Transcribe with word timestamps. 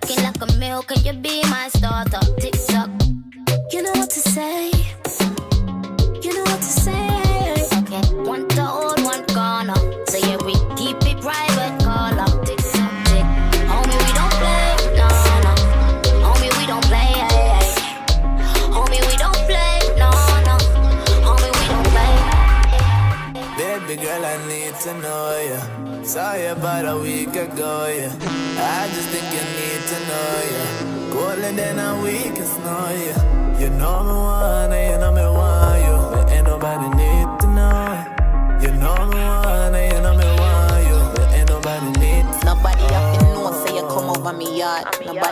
looking 0.00 0.22
like 0.22 0.40
a 0.40 0.46
meal. 0.58 0.82
Can 0.82 1.04
you 1.04 1.12
be 1.12 1.47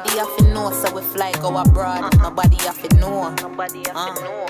Nobody 0.06 0.18
have 0.20 0.36
to 0.36 0.54
know, 0.54 0.70
so 0.70 0.94
we 0.94 1.02
fly 1.02 1.32
go 1.40 1.56
abroad. 1.56 2.04
Uh-huh. 2.04 2.30
Nobody 2.30 2.56
have 2.58 2.80
to 2.80 2.96
know. 2.96 3.34
Nobody 3.42 3.78
have 3.78 3.94
to 3.94 3.98
uh. 3.98 4.14
know. 4.14 4.46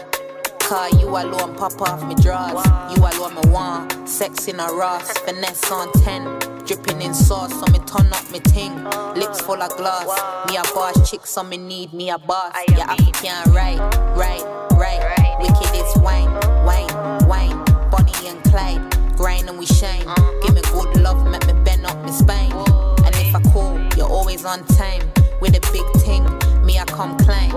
Car 0.58 0.90
you 0.90 1.08
alone 1.08 1.54
pop 1.56 1.80
off 1.80 2.06
me 2.06 2.14
drawers. 2.16 2.66
You 2.94 3.02
alone 3.02 3.36
me 3.36 3.50
want. 3.50 4.06
Sex 4.06 4.48
in 4.48 4.60
a 4.60 4.66
Ross, 4.66 5.16
finesse 5.24 5.70
on 5.72 5.90
10. 6.02 6.66
Dripping 6.66 7.00
in 7.00 7.14
sauce, 7.14 7.52
so 7.58 7.72
me 7.72 7.78
turn 7.86 8.12
up 8.12 8.30
me 8.30 8.40
ting. 8.40 8.72
Uh-huh. 8.72 9.12
Lips 9.12 9.40
full 9.40 9.62
of 9.62 9.74
gloss. 9.78 10.04
Me 10.50 10.58
a 10.58 10.62
boss 10.74 11.10
chick, 11.10 11.26
so 11.26 11.42
me 11.42 11.56
need 11.56 11.94
me 11.94 12.10
a 12.10 12.18
boss. 12.18 12.52
Yeah, 12.68 12.90
African 12.90 13.52
right, 13.54 13.78
right, 14.14 14.44
right. 14.72 15.36
Wicked 15.40 15.74
is 15.74 15.96
wine, 16.02 16.30
wine, 16.66 17.26
wine. 17.28 17.64
Bonnie 17.90 18.28
and 18.28 18.42
Clyde, 18.44 19.16
grind 19.16 19.48
and 19.48 19.58
we 19.58 19.64
shine. 19.64 20.06
Uh-huh. 20.06 20.40
Give 20.42 20.54
me 20.54 20.60
good 20.60 21.00
love, 21.00 21.26
make 21.30 21.46
me 21.46 21.54
bend 21.64 21.86
up 21.86 22.04
me 22.04 22.12
spine. 22.12 22.52
And 22.52 23.14
if 23.16 23.34
I 23.34 23.40
call, 23.52 23.80
you're 23.96 24.10
always 24.10 24.44
on 24.44 24.62
time. 24.66 25.00
With 25.46 25.64
a 25.64 25.72
big 25.72 25.86
ting, 26.02 26.24
me 26.66 26.76
I 26.76 26.84
come 26.86 27.16
climb. 27.18 27.52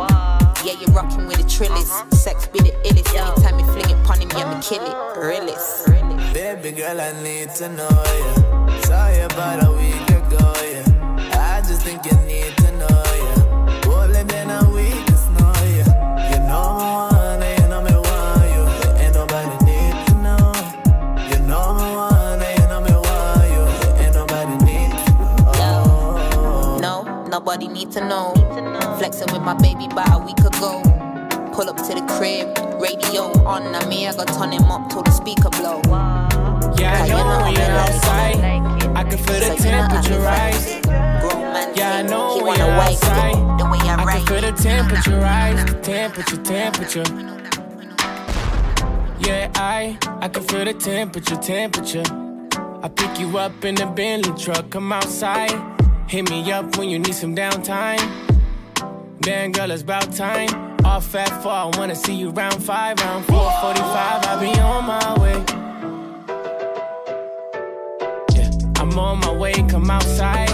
Yeah, 0.63 0.79
you're 0.79 0.91
rocking 0.91 1.25
with 1.25 1.37
the 1.37 1.43
trillers. 1.43 1.89
Uh-huh. 1.89 2.15
Sex 2.15 2.45
be 2.45 2.59
the 2.59 2.69
illest. 2.85 3.15
Anytime 3.17 3.57
you 3.57 3.65
fling 3.65 3.89
it 3.89 4.05
pon 4.05 4.21
him, 4.21 4.29
yeah, 4.29 4.45
me 4.45 4.53
uh-huh. 4.53 4.61
kill 4.61 4.85
it. 4.85 4.95
Realest. 5.17 5.87
Baby 6.31 6.77
girl, 6.77 7.01
I 7.01 7.19
need 7.23 7.49
to 7.55 7.67
know 7.69 7.89
ya. 7.89 8.81
Saw 8.81 9.09
you 9.09 9.25
about 9.25 9.65
a 9.65 9.71
week 9.71 10.07
ago, 10.07 10.53
yeah. 10.69 11.57
I 11.57 11.61
just 11.67 11.81
think 11.81 12.05
you 12.05 12.15
need 12.27 12.55
to 12.57 12.71
know 12.77 13.08
nobody 27.49 27.67
need 27.67 27.91
to 27.91 28.05
know. 28.07 28.33
Flexing 28.99 29.33
with 29.33 29.41
my 29.41 29.55
baby 29.55 29.85
about 29.85 30.21
a 30.21 30.23
week 30.23 30.37
ago. 30.37 30.83
Pull 31.51 31.67
up 31.67 31.77
to 31.77 31.95
the 31.95 32.05
crib, 32.15 32.47
radio 32.79 33.23
on. 33.43 33.73
I 33.73 33.83
me, 33.87 34.07
I 34.07 34.15
got 34.15 34.27
turn 34.27 34.51
him 34.51 34.69
up 34.69 34.87
till 34.91 35.01
the 35.01 35.09
speaker 35.09 35.49
blow. 35.49 35.81
Yeah, 36.77 37.01
I 37.01 37.07
know 37.07 37.41
when 37.41 37.53
me 37.53 37.59
you're 37.59 37.73
like 37.73 37.89
it. 37.89 37.95
outside. 37.95 38.35
I 38.95 39.03
can 39.03 39.17
feel 39.17 39.39
the 39.39 39.57
So 39.57 39.63
you 39.65 39.71
know 39.71 39.81
I 39.81 39.89
temperature 39.89 40.19
rise. 40.19 40.67
Yeah, 41.75 41.95
I 41.95 42.01
know 42.03 42.37
wanna 42.37 42.57
you're 42.59 42.69
outside. 42.69 43.35
up 43.35 43.57
the 43.57 43.65
way 43.65 43.79
I 43.79 43.95
I 43.97 44.17
can 44.17 44.27
feel 44.27 44.41
the 44.41 44.51
temperature 44.51 45.19
rise. 45.19 45.65
The 45.65 45.79
Temperature, 45.81 46.37
temperature. 46.43 47.03
Yeah, 49.25 49.51
I 49.55 49.97
I 50.21 50.27
can 50.29 50.43
feel 50.43 50.65
the 50.65 50.73
temperature, 50.73 51.35
temperature. 51.35 52.03
I 52.83 52.89
pick 52.89 53.19
you 53.19 53.39
up 53.39 53.65
in 53.65 53.73
the 53.73 53.87
Bentley 53.87 54.37
truck, 54.37 54.69
come 54.69 54.93
outside. 54.93 55.78
Hit 56.09 56.27
me 56.27 56.51
up 56.51 56.75
when 56.75 56.89
you 56.89 56.97
need 56.97 57.13
some 57.13 57.35
downtime. 57.35 58.01
Damn, 59.19 59.51
girl, 59.51 59.69
it's 59.69 59.83
about 59.83 60.11
time. 60.11 60.49
Off 60.83 61.13
at 61.13 61.29
four, 61.43 61.51
I 61.51 61.65
wanna 61.77 61.95
see 61.95 62.15
you 62.15 62.31
round 62.31 62.63
five, 62.63 62.99
round 62.99 63.25
four, 63.25 63.51
45. 63.61 64.25
I'll 64.25 64.39
be 64.39 64.59
on 64.59 64.85
my 64.87 65.19
way. 65.19 65.37
Yeah, 68.33 68.49
I'm 68.81 68.97
on 68.97 69.19
my 69.19 69.31
way, 69.31 69.53
come 69.69 69.91
outside. 69.91 70.49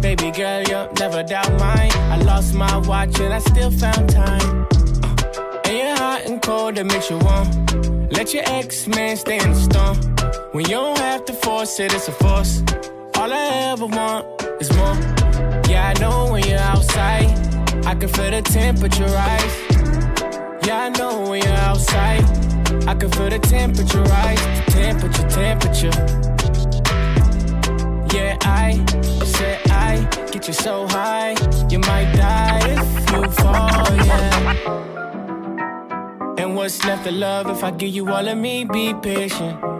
Baby 0.00 0.30
girl, 0.30 0.62
you'll 0.68 0.92
never 1.00 1.24
doubt 1.24 1.50
mine. 1.58 1.90
I 2.12 2.18
lost 2.18 2.54
my 2.54 2.76
watch 2.76 3.18
and 3.18 3.34
I 3.34 3.40
still 3.40 3.72
found 3.72 4.08
time. 4.08 4.68
Uh, 5.02 5.62
and 5.64 5.78
you're 5.78 5.96
hot 5.96 6.22
and 6.26 6.40
cold, 6.40 6.76
that 6.76 6.86
makes 6.86 7.10
you 7.10 7.18
warm. 7.18 8.08
Let 8.10 8.32
your 8.32 8.44
ex 8.46 8.86
man 8.86 9.16
stay 9.16 9.40
in 9.40 9.50
the 9.50 9.60
storm. 9.68 9.96
When 10.52 10.64
you 10.66 10.76
don't 10.76 10.98
have 10.98 11.24
to 11.24 11.32
force 11.32 11.80
it, 11.80 11.92
it's 11.92 12.06
a 12.06 12.12
force. 12.12 12.62
All 13.16 13.32
I 13.32 13.72
ever 13.72 13.86
want 13.86 14.41
is 14.62 14.76
more. 14.76 14.96
Yeah, 15.68 15.92
I 15.92 16.00
know 16.00 16.30
when 16.30 16.42
you're 16.46 16.66
outside, 16.74 17.28
I 17.84 17.94
can 17.94 18.08
feel 18.08 18.30
the 18.30 18.42
temperature 18.42 19.10
rise. 19.22 19.56
Yeah, 20.66 20.84
I 20.86 20.88
know 20.98 21.28
when 21.28 21.42
you're 21.42 21.62
outside, 21.70 22.24
I 22.86 22.94
can 22.94 23.10
feel 23.10 23.30
the 23.30 23.40
temperature 23.40 24.02
rise. 24.02 24.42
Temperature, 24.80 25.28
temperature. 25.42 25.96
Yeah, 28.14 28.36
I 28.42 28.68
said 29.34 29.58
I 29.70 29.90
get 30.30 30.46
you 30.46 30.54
so 30.54 30.86
high, 30.86 31.34
you 31.68 31.80
might 31.80 32.12
die 32.14 32.62
if 32.76 33.10
you 33.12 33.22
fall, 33.40 33.96
yeah. 34.06 34.44
And 36.38 36.54
what's 36.56 36.84
left 36.84 37.06
of 37.06 37.14
love 37.14 37.48
if 37.48 37.64
I 37.64 37.70
give 37.72 37.90
you 37.90 38.08
all 38.08 38.28
of 38.28 38.38
me? 38.38 38.64
Be 38.64 38.94
patient. 38.94 39.71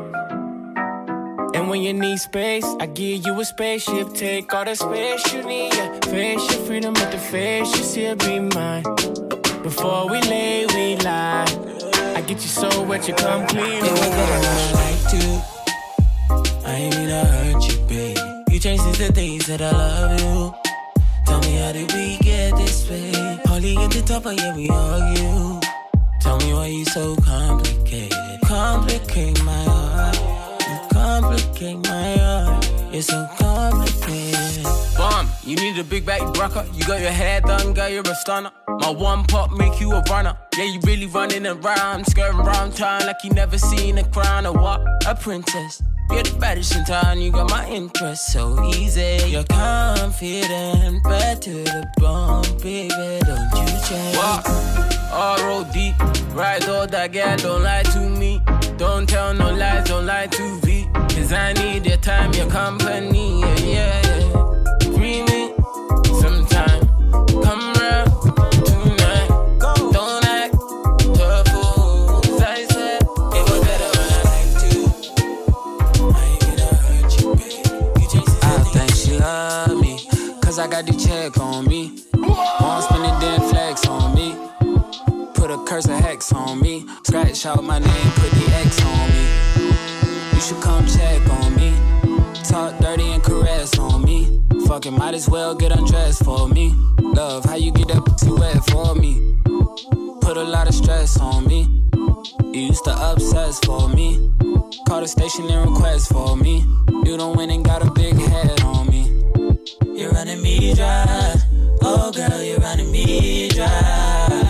And 1.62 1.70
when 1.70 1.82
you 1.82 1.92
need 1.92 2.18
space, 2.18 2.66
I 2.80 2.86
give 2.86 3.24
you 3.24 3.40
a 3.40 3.44
spaceship. 3.44 4.14
Take 4.14 4.52
all 4.52 4.64
the 4.64 4.74
space 4.74 5.32
you 5.32 5.44
need. 5.44 5.72
Yeah. 5.72 5.96
Face 6.06 6.42
your 6.50 6.60
freedom, 6.66 6.92
but 6.92 7.12
the 7.12 7.18
face 7.18 7.70
you 7.76 7.84
see 7.84 8.02
still 8.02 8.16
be 8.16 8.40
mine. 8.40 8.82
Before 9.62 10.10
we 10.10 10.20
lay, 10.22 10.66
we 10.74 10.96
lie. 10.96 11.46
I 12.16 12.20
get 12.22 12.42
you 12.42 12.50
so 12.50 12.82
wet, 12.82 13.06
you 13.06 13.14
come 13.14 13.46
clean. 13.46 13.64
It 13.64 13.92
was 13.92 14.00
better 14.00 14.38
when 14.42 14.58
I 14.58 14.72
liked 14.80 15.12
you. 15.14 15.30
I 16.66 16.74
ain't 16.74 16.96
mean 16.96 17.08
to 17.10 17.24
hurt 17.26 17.62
you, 17.70 17.78
babe. 17.86 18.18
You 18.50 18.58
changed 18.58 18.82
since 18.82 18.98
the 18.98 19.12
days 19.12 19.46
that 19.46 19.62
I 19.62 19.70
love 19.70 20.20
you. 20.20 20.52
Tell 21.26 21.40
me 21.42 21.58
how 21.58 21.70
did 21.70 21.92
we 21.92 22.18
get 22.18 22.56
this 22.56 22.90
way? 22.90 23.12
Holly 23.46 23.76
at 23.76 23.92
the 23.92 24.02
top, 24.02 24.24
but 24.24 24.34
yeah, 24.36 24.56
we 24.56 24.68
argue. 24.68 25.60
Tell 26.22 26.38
me 26.38 26.54
why 26.54 26.66
you 26.66 26.84
so 26.86 27.14
complicated. 27.18 28.40
Complicate 28.48 29.40
my 29.44 29.62
heart. 29.62 30.31
Complicate 31.32 31.78
my. 31.86 32.60
You're 32.92 33.00
so 33.00 33.26
complicated. 33.38 34.64
Bomb, 34.98 35.26
you 35.44 35.56
need 35.56 35.78
a 35.78 35.84
big 35.84 36.04
back 36.04 36.20
rocker. 36.36 36.66
You 36.74 36.84
got 36.84 37.00
your 37.00 37.10
hair 37.10 37.40
done, 37.40 37.72
girl, 37.72 37.88
you're 37.88 38.02
a 38.02 38.14
stunner. 38.16 38.50
My 38.80 38.90
one 38.90 39.24
pop 39.24 39.50
make 39.50 39.80
you 39.80 39.92
a 39.92 40.02
runner. 40.10 40.36
Yeah, 40.58 40.64
you 40.64 40.80
really 40.84 41.06
running 41.06 41.46
around, 41.46 42.04
skirting 42.06 42.38
around 42.38 42.74
town 42.74 43.06
like 43.06 43.16
you 43.24 43.30
never 43.30 43.56
seen 43.56 43.96
a 43.96 44.04
crown 44.04 44.44
or 44.44 44.52
what? 44.52 44.82
A 45.06 45.14
princess. 45.14 45.82
You're 46.10 46.22
the 46.22 46.36
baddest 46.38 46.76
in 46.76 46.84
town, 46.84 47.22
you 47.22 47.32
got 47.32 47.48
my 47.48 47.66
interest 47.66 48.30
so 48.30 48.62
easy. 48.74 49.18
You're 49.28 49.44
confident, 49.44 51.02
bad 51.04 51.40
to 51.42 51.64
the 51.64 51.86
bone, 51.96 52.42
baby, 52.58 52.90
don't 53.24 53.50
you 53.56 53.88
change. 53.88 54.18
All 55.10 55.64
deep, 55.72 55.98
ride 56.34 56.68
all 56.68 56.86
that 56.86 57.10
girl, 57.10 57.36
don't 57.38 57.62
lie 57.62 57.84
to 57.84 58.00
me. 58.00 58.42
Don't 58.82 59.08
tell 59.08 59.32
no 59.32 59.48
lies, 59.54 59.84
don't 59.84 60.06
lie 60.06 60.26
to 60.26 60.58
V. 60.62 60.88
Cause 60.92 61.32
I 61.32 61.52
need 61.52 61.86
your 61.86 61.98
time, 61.98 62.32
your 62.32 62.50
company, 62.50 63.40
yeah, 63.40 63.58
yeah, 63.58 64.02
yeah. 64.08 64.96
Free 64.96 65.22
me 65.22 65.54
sometime, 66.20 66.80
come 67.44 67.64
round 67.78 68.10
tonight. 68.66 69.28
Don't 69.60 70.24
act 70.26 70.54
tough, 71.14 71.46
fools. 71.52 72.42
I 72.42 72.66
said 72.74 73.02
it 73.38 73.44
was 73.48 73.60
better 73.68 73.90
when 73.96 74.08
I 74.10 74.22
liked 74.32 74.58
you. 74.66 74.80
I 76.02 76.24
ain't 76.26 76.40
gonna 76.42 76.74
hurt 76.82 77.10
you, 77.20 77.28
babe. 77.36 78.02
You 78.02 78.06
chasing 78.10 78.42
I 78.42 78.44
think 78.74 78.90
she 78.96 79.12
love 79.16 79.80
me, 79.80 79.94
cause 80.42 80.58
I 80.58 80.66
got 80.66 80.86
the 80.86 80.94
check 80.94 81.38
on 81.38 81.66
me. 81.66 81.81
Put 85.72 85.86
a 85.86 85.96
hex 85.96 86.30
on 86.34 86.60
me. 86.60 86.86
Scratch 87.02 87.46
out 87.46 87.64
my 87.64 87.78
name, 87.78 88.12
put 88.16 88.30
the 88.32 88.44
X 88.56 88.84
on 88.84 89.08
me. 89.08 90.34
You 90.34 90.40
should 90.42 90.62
come 90.62 90.86
check 90.86 91.26
on 91.40 91.56
me. 91.56 91.72
Talk 92.44 92.78
dirty 92.78 93.10
and 93.12 93.22
caress 93.22 93.78
on 93.78 94.02
me. 94.02 94.42
Fucking 94.66 94.92
might 94.92 95.14
as 95.14 95.30
well 95.30 95.54
get 95.54 95.72
undressed 95.72 96.26
for 96.26 96.46
me. 96.46 96.74
Love, 96.98 97.46
how 97.46 97.54
you 97.54 97.72
get 97.72 97.88
that 97.88 98.04
pussy 98.04 98.30
wet 98.30 98.62
for 98.66 98.94
me? 98.94 99.34
Put 100.20 100.36
a 100.36 100.44
lot 100.44 100.68
of 100.68 100.74
stress 100.74 101.18
on 101.18 101.46
me. 101.46 101.66
You 102.52 102.60
used 102.68 102.84
to 102.84 102.94
obsess 102.94 103.58
for 103.60 103.88
me. 103.88 104.30
Call 104.86 105.00
the 105.00 105.08
station 105.08 105.48
and 105.48 105.70
request 105.70 106.12
for 106.12 106.36
me. 106.36 106.66
You 107.06 107.16
don't 107.16 107.34
win 107.34 107.48
and 107.48 107.64
got 107.64 107.80
a 107.80 107.90
big 107.92 108.14
head 108.16 108.60
on 108.60 108.90
me. 108.90 109.04
You're 109.98 110.10
running 110.10 110.42
me 110.42 110.74
dry. 110.74 111.34
Oh, 111.80 112.12
girl, 112.12 112.42
you're 112.42 112.58
running 112.58 112.92
me 112.92 113.48
dry. 113.48 114.41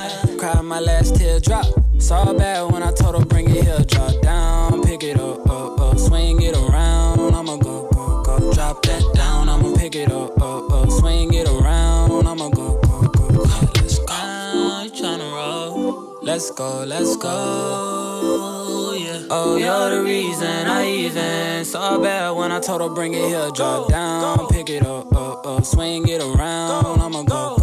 Cried 0.53 0.65
my 0.65 0.81
last 0.81 1.17
teardrop. 1.17 1.67
Saw 1.99 2.33
bad 2.35 2.73
when 2.73 2.83
I 2.83 2.93
told 2.93 3.19
her 3.19 3.25
bring 3.25 3.49
it 3.49 3.65
here. 3.65 3.79
Drop 3.87 4.21
down, 4.21 4.83
pick 4.83 5.03
it 5.03 5.19
up, 5.19 5.49
up, 5.49 5.81
up. 5.81 5.99
Swing 5.99 6.43
it 6.43 6.55
around. 6.55 7.35
I'ma 7.35 7.57
go, 7.57 7.89
go, 7.91 8.23
go. 8.23 8.53
Drop 8.53 8.83
that 8.83 9.03
down. 9.15 9.49
I'ma 9.49 9.75
pick 9.77 9.95
it 9.95 10.11
up, 10.13 10.41
up, 10.43 10.71
up. 10.71 10.91
Swing 10.91 11.33
it 11.33 11.49
around. 11.49 12.27
I'ma 12.27 12.51
go, 12.51 12.79
go, 12.81 13.09
go. 13.09 13.45
Yeah, 13.45 13.71
let's 13.77 13.99
go. 13.99 14.07
Now 14.07 14.83
you 14.83 14.91
tryna 14.91 15.33
roll. 15.33 16.19
Let's 16.23 16.51
go, 16.51 16.85
let's 16.85 17.17
go. 17.17 18.95
Yeah. 18.99 19.27
Oh, 19.31 19.57
you're 19.57 19.91
the 19.97 20.03
reason 20.03 20.67
I 20.67 20.87
even 20.87 21.65
saw 21.65 21.99
bad 21.99 22.31
when 22.31 22.53
I 22.53 22.61
told 22.61 22.83
her 22.83 22.91
bring 22.91 23.15
it 23.15 23.25
here. 23.25 23.51
Drop 23.55 23.89
down, 23.89 24.49
pick 24.49 24.69
it 24.69 24.85
up, 24.85 25.15
up, 25.15 25.47
up. 25.47 25.65
Swing 25.65 26.07
it 26.09 26.21
around. 26.21 27.01
I'ma 27.01 27.23
go, 27.23 27.57
go, 27.57 27.57
go. 27.57 27.62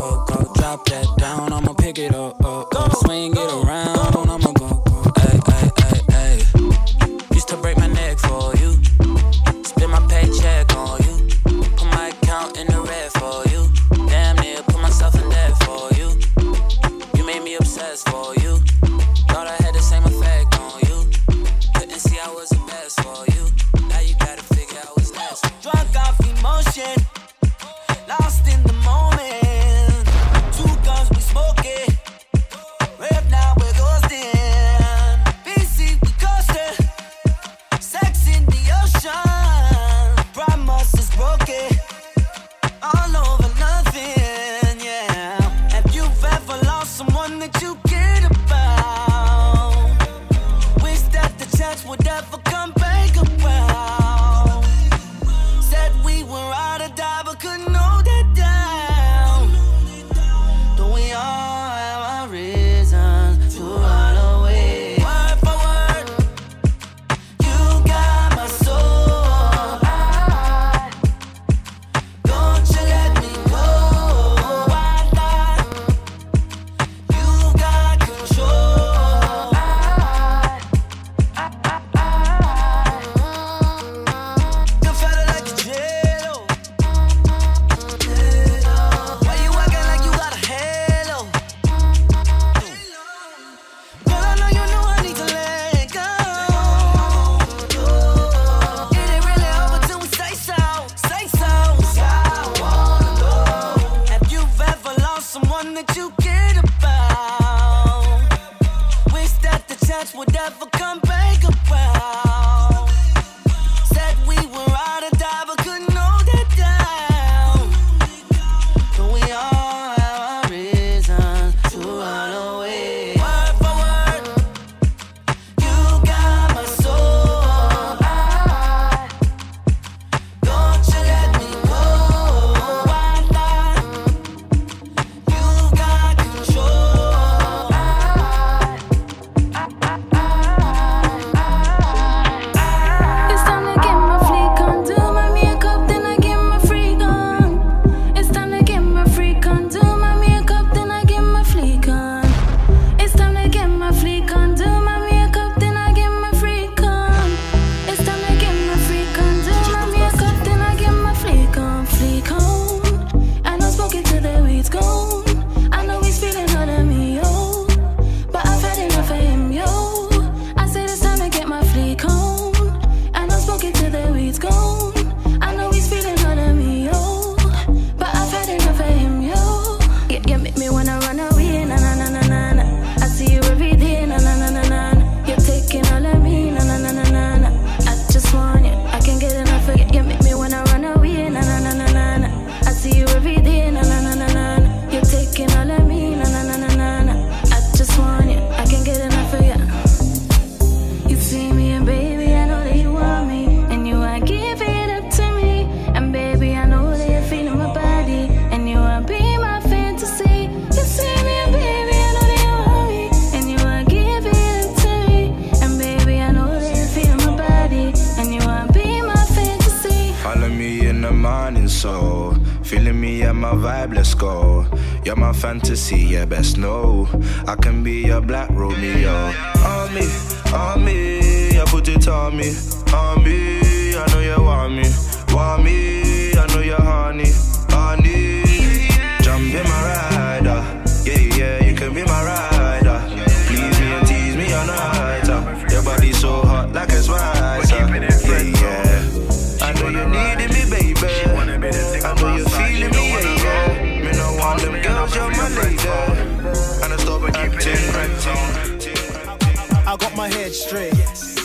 I 259.89 259.97
got 259.97 260.15
my 260.15 260.27
head 260.27 260.53
straight. 260.53 260.93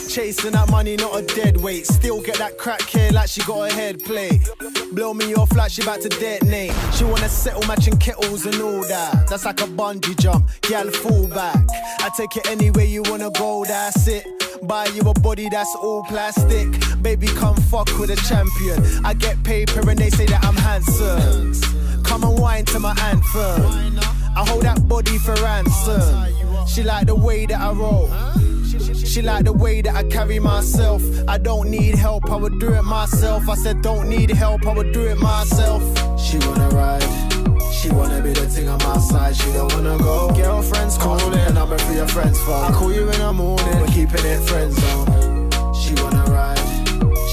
Chasing 0.07 0.51
that 0.51 0.69
money, 0.69 0.95
not 0.97 1.17
a 1.17 1.23
dead 1.23 1.57
weight. 1.57 1.87
Still 1.87 2.21
get 2.21 2.37
that 2.37 2.59
crack 2.59 2.83
here 2.83 3.09
like 3.11 3.27
she 3.27 3.41
got 3.41 3.71
a 3.71 3.73
head 3.73 4.03
plate. 4.03 4.47
Blow 4.93 5.15
me 5.15 5.33
off 5.33 5.55
like 5.55 5.71
she 5.71 5.81
about 5.81 6.01
to 6.01 6.09
detonate. 6.09 6.71
She 6.93 7.05
wanna 7.05 7.27
settle 7.27 7.65
matching 7.65 7.97
kettles 7.97 8.45
and 8.45 8.61
all 8.61 8.81
that. 8.83 9.27
That's 9.27 9.45
like 9.45 9.61
a 9.61 9.63
bungee 9.63 10.15
jump, 10.19 10.47
gal 10.61 10.91
fall 10.91 11.27
back. 11.27 11.57
I 12.01 12.11
take 12.15 12.37
it 12.37 12.47
anywhere 12.47 12.85
you 12.85 13.01
wanna 13.07 13.31
go, 13.31 13.65
that's 13.65 14.07
it. 14.07 14.27
Buy 14.67 14.85
you 14.93 15.01
a 15.01 15.13
body 15.21 15.49
that's 15.49 15.75
all 15.77 16.03
plastic. 16.03 16.67
Baby, 17.01 17.25
come 17.25 17.55
fuck 17.55 17.87
with 17.97 18.11
a 18.11 18.15
champion. 18.27 19.03
I 19.03 19.15
get 19.15 19.41
paper 19.43 19.89
and 19.89 19.97
they 19.97 20.11
say 20.11 20.27
that 20.27 20.45
I'm 20.45 20.55
handsome. 20.55 22.03
Come 22.03 22.23
and 22.23 22.37
whine 22.37 22.65
to 22.65 22.79
my 22.79 22.95
anthem. 23.01 23.97
I 24.37 24.45
hold 24.47 24.61
that 24.65 24.87
body 24.87 25.17
for 25.17 25.33
ransom. 25.33 26.44
She 26.67 26.83
like 26.83 27.07
the 27.07 27.15
way 27.15 27.45
that 27.45 27.59
I 27.59 27.71
roll. 27.71 28.09
She 29.15 29.21
like 29.21 29.45
the 29.45 29.53
way 29.53 29.81
that 29.81 29.95
I 29.95 30.03
carry 30.03 30.39
myself. 30.39 31.01
I 31.27 31.37
don't 31.37 31.69
need 31.69 31.95
help, 31.95 32.29
I 32.29 32.35
would 32.35 32.59
do 32.59 32.73
it 32.73 32.83
myself. 32.83 33.47
I 33.47 33.55
said, 33.55 33.81
don't 33.81 34.09
need 34.09 34.29
help, 34.31 34.65
I 34.67 34.73
would 34.73 34.91
do 34.91 35.03
it 35.05 35.17
myself. 35.17 35.81
She 36.19 36.37
wanna 36.39 36.69
ride. 36.69 37.03
She 37.71 37.89
wanna 37.91 38.21
be 38.21 38.33
the 38.33 38.47
thing 38.47 38.67
on 38.67 38.79
my 38.79 38.97
side, 38.97 39.35
she 39.35 39.51
don't 39.53 39.71
wanna 39.73 39.97
go. 39.99 40.31
Girlfriends 40.35 40.97
calling, 40.97 41.53
number 41.53 41.77
for 41.77 41.93
your 41.93 42.07
friends 42.07 42.39
phone. 42.41 42.65
I 42.65 42.71
call 42.73 42.91
you 42.91 43.09
in 43.09 43.19
the 43.19 43.31
morning, 43.31 43.79
we're 43.79 43.87
keeping 43.87 44.25
it 44.25 44.41
friend 44.49 44.73
zone. 44.73 45.73
She 45.73 45.93
wanna 46.01 46.25
ride. 46.29 46.59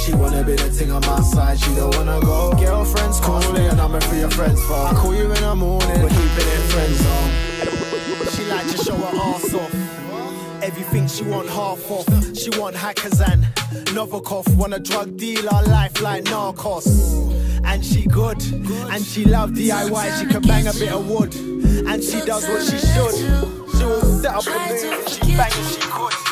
She 0.05 0.13
wanna 0.15 0.45
be 0.45 0.55
the 0.55 0.71
thing 0.71 0.93
on 0.93 1.01
my 1.03 1.21
side, 1.21 1.59
she 1.59 1.75
don't 1.75 1.95
wanna 1.97 2.21
go. 2.21 2.53
Girlfriends 2.59 3.19
calling, 3.21 3.77
number 3.77 4.01
for 4.03 4.15
your 4.15 4.31
friends 4.31 4.63
phone. 4.67 4.87
I 4.87 4.93
call 4.95 5.15
you 5.15 5.25
in 5.25 5.41
the 5.41 5.55
morning, 5.55 6.03
we're 6.03 6.11
keeping 6.11 6.49
it 6.55 6.63
friend 6.71 6.95
zone. 6.95 7.92
Like 8.63 8.77
to 8.77 8.85
show 8.85 8.97
her 8.97 9.17
ass 9.21 9.55
off. 9.55 10.63
Everything 10.63 11.09
she 11.09 11.25
want 11.25 11.49
half 11.49 11.91
off. 11.91 12.07
She 12.37 12.49
want 12.61 12.77
hackers 12.77 13.21
and 13.21 13.43
Novikov. 13.91 14.55
Want 14.55 14.73
a 14.73 14.79
drug 14.79 15.17
dealer, 15.17 15.63
life 15.67 16.01
like 16.01 16.25
Narcos. 16.25 16.87
And 17.65 17.85
she 17.85 18.07
good, 18.07 18.41
and 18.93 19.05
she 19.05 19.25
love 19.25 19.51
DIY. 19.51 20.21
She 20.21 20.27
can 20.27 20.43
bang 20.43 20.69
a 20.69 20.73
bit 20.75 20.93
of 20.93 21.11
wood, 21.11 21.35
and 21.35 22.05
she 22.05 22.21
does 22.21 22.47
what 22.47 22.63
she 22.63 22.79
should. 22.79 23.15
She 23.77 23.85
will 23.85 24.21
set 24.21 24.33
up 24.33 24.47
a 24.47 24.51
move, 24.51 25.09
she 25.09 25.37
bang 25.37 25.51
if 25.51 25.73
she 25.73 25.81
could. 25.81 26.32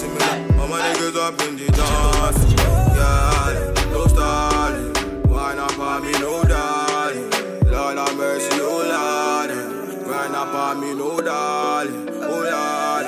see 0.00 0.08
me 0.08 0.18
now. 0.18 0.62
All 0.62 0.68
my 0.68 0.80
niggas 0.80 1.16
up 1.16 1.40
in 1.46 1.56
the 1.56 1.66
dance. 1.78 2.40
Yeah, 2.96 3.92
no 3.92 4.06
stalling. 4.06 4.92
Why 5.28 5.54
not 5.54 5.72
for 5.72 6.00
me, 6.00 6.12
no 6.12 6.42
darling? 6.44 7.28
Lord 7.70 7.98
have 7.98 8.16
mercy, 8.16 8.48
oh 8.54 8.80
Lord. 8.94 9.50
Why 10.08 10.28
not 10.28 10.48
for 10.54 10.80
me, 10.80 10.94
no 10.94 11.20
darling? 11.20 12.08
Oh 12.32 12.40
Lord. 12.54 13.06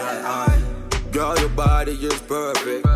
Girl, 1.12 1.38
your 1.38 1.50
body 1.50 1.92
is 1.92 2.20
perfect. 2.22 2.86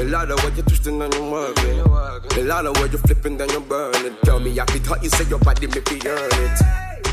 A 0.00 0.04
lot 0.04 0.30
of 0.30 0.42
what 0.42 0.54
you're 0.56 0.64
twisting 0.64 1.00
and 1.00 1.12
you're 1.14 1.30
working. 1.30 1.80
A 1.80 2.42
lot 2.42 2.66
of 2.66 2.76
what 2.78 2.90
you're 2.92 3.00
flipping 3.00 3.40
and 3.40 3.50
you're 3.50 3.60
burning. 3.60 4.16
Tell 4.24 4.40
me, 4.40 4.58
I 4.60 4.64
could 4.64 4.86
hurt 4.86 5.02
you, 5.02 5.10
say 5.10 5.28
your 5.28 5.38
body 5.38 5.66
make 5.66 5.90
me 5.90 6.00
earn 6.06 6.30
it. 6.32 6.60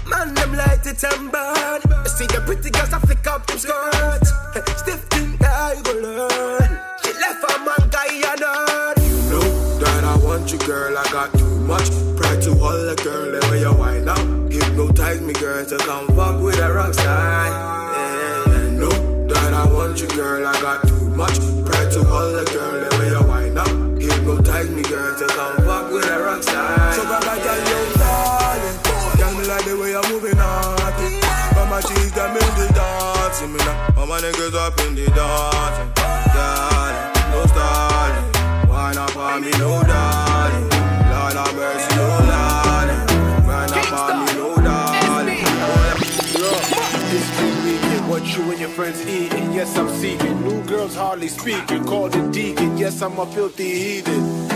Man, 0.07 0.33
them 0.33 0.53
light 0.53 0.85
it 0.85 1.03
and 1.03 1.31
burn. 1.31 1.81
See 2.07 2.27
the 2.27 2.41
pretty 2.45 2.69
girls, 2.69 2.93
I 2.93 3.00
flick 3.00 3.27
up 3.27 3.45
them 3.47 3.57
skirts. 3.57 4.31
Stiff 4.81 5.12
learn. 5.92 6.80
She 7.04 7.12
left 7.13 7.44
a 7.44 7.60
man, 7.66 7.90
guy, 7.90 8.08
and 8.32 8.40
You 9.04 9.18
know 9.30 9.80
that 9.80 10.04
I 10.04 10.18
want 10.24 10.52
you, 10.52 10.60
girl. 10.60 10.98
I 10.98 11.04
got 11.12 11.34
too 11.34 11.60
much 11.62 11.90
pride 12.16 12.42
to 12.44 12.54
hold 12.56 12.88
a 12.88 12.96
girl. 13.04 13.32
The 13.32 13.48
way 13.52 13.60
you 13.62 13.74
wind 13.74 14.10
up, 14.10 14.20
hypnotize 14.52 15.22
me, 15.22 15.34
girl, 15.34 15.66
to 15.66 15.78
come 15.80 16.08
fuck 16.16 16.42
with 16.42 16.60
a 16.60 16.72
rock 16.74 16.94
star. 16.94 17.48
Yeah, 17.48 18.46
yeah, 18.48 18.70
know 18.80 19.28
that 19.28 19.54
I 19.54 19.66
want 19.72 20.00
you, 20.02 20.08
girl. 20.10 20.46
I 20.48 20.60
got 20.62 20.88
too 20.88 21.10
much 21.10 21.38
pride 21.66 21.92
to 21.92 22.04
hold 22.04 22.36
a 22.36 22.46
girl. 22.52 22.90
The 22.90 22.98
way 23.00 23.10
you 23.10 23.28
wind 23.28 23.58
up, 23.58 23.68
hypnotize 24.02 24.70
me, 24.70 24.84
girl, 24.84 25.18
to 25.18 25.28
come 25.28 25.58
fuck 25.66 25.92
with 25.92 26.06
a 26.06 26.20
rock 26.24 26.44
star. 26.44 26.94
So, 26.94 27.04
Baba, 27.04 27.36
my 34.13 34.20
niggas 34.22 34.53
up 34.53 34.79
in 34.82 34.93
the 34.93 35.10
no 35.10 35.39
me, 39.39 39.51
no. 39.58 39.70
Lord 41.34 41.55
mercy, 41.55 41.96
no 41.96 42.08
me, 45.25 45.41
no 46.38 46.51
weekend, 47.65 48.08
what 48.08 48.24
you 48.38 48.51
and 48.51 48.60
your 48.60 48.70
friends 48.70 49.01
eating? 49.08 49.51
Yes, 49.51 49.75
I'm 49.77 49.89
seeking. 49.89 50.41
New 50.43 50.63
girls 50.65 50.96
hardly 50.96 51.27
speaking. 51.27 51.84
Call 51.84 52.10
the 52.10 52.29
deacon. 52.29 52.77
Yes, 52.77 53.01
I'm 53.01 53.17
a 53.17 53.25
filthy 53.25 53.72
heathen. 53.79 54.48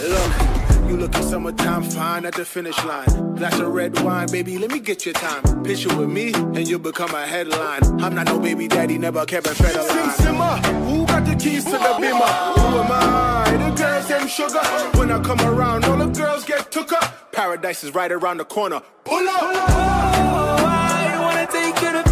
Look, 0.00 0.49
you 0.90 0.96
looking 0.96 1.22
summertime 1.22 1.82
fine 1.84 2.26
at 2.26 2.34
the 2.34 2.44
finish 2.44 2.76
line. 2.84 3.06
Glass 3.36 3.58
of 3.60 3.72
red 3.72 3.98
wine, 4.00 4.28
baby, 4.30 4.58
let 4.58 4.70
me 4.72 4.80
get 4.80 5.06
your 5.06 5.14
time. 5.14 5.62
Picture 5.62 5.94
with 5.96 6.08
me, 6.08 6.32
and 6.34 6.68
you'll 6.68 6.80
become 6.80 7.14
a 7.14 7.26
headline. 7.26 7.82
I'm 8.02 8.14
not 8.14 8.26
no 8.26 8.38
baby 8.38 8.66
daddy, 8.66 8.98
never 8.98 9.24
kept 9.24 9.46
a 9.46 9.54
fed 9.54 9.76
line. 9.76 10.10
Simmer, 10.16 10.56
who 10.88 11.06
got 11.06 11.24
the 11.24 11.36
keys 11.36 11.64
to 11.64 11.70
the 11.72 11.92
bimmer? 12.02 12.32
Who 12.58 12.78
am 12.80 12.90
I? 12.90 13.56
The 13.56 13.82
girls, 13.82 14.08
them 14.08 14.26
sugar. 14.28 14.64
When 14.98 15.10
I 15.12 15.22
come 15.22 15.40
around, 15.40 15.84
all 15.84 15.96
the 15.96 16.06
girls 16.06 16.44
get 16.44 16.72
took 16.72 16.92
up. 16.92 17.32
Paradise 17.32 17.84
is 17.84 17.94
right 17.94 18.10
around 18.10 18.38
the 18.38 18.44
corner. 18.44 18.80
Pull 19.04 19.28
up! 19.28 19.40
Oh, 19.42 20.64
I 20.66 21.18
wanna 21.20 21.46
take 21.46 21.80
you 21.82 21.92
to 21.92 22.02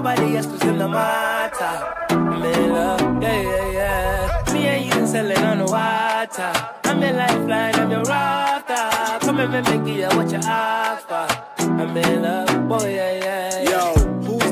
nobody 0.00 0.36
else 0.36 0.46
to 0.46 0.68
in 0.68 0.78
the 0.78 0.88
matter. 0.88 1.74
Me 2.40 2.52
love, 2.72 3.22
yeah, 3.22 3.40
yeah, 3.42 3.70
yeah. 3.78 4.52
Me 4.52 4.66
and 4.66 4.84
you 4.86 5.06
sailing 5.06 5.44
on 5.44 5.58
the 5.58 5.64
water. 5.64 6.52
I'm 6.84 7.02
your 7.02 7.12
lifeline, 7.12 7.74
I'm 7.74 7.90
your 7.90 8.04
rafter. 8.04 9.26
Come 9.26 9.40
and 9.40 9.52
make 9.52 9.94
you 9.94 10.08
what 10.16 10.32
you 10.32 10.40
for. 10.40 11.26
I'm 11.58 11.96
in 11.96 12.22
love, 12.22 12.68
boy, 12.68 12.94
yeah, 12.94 13.24
yeah. 13.24 13.49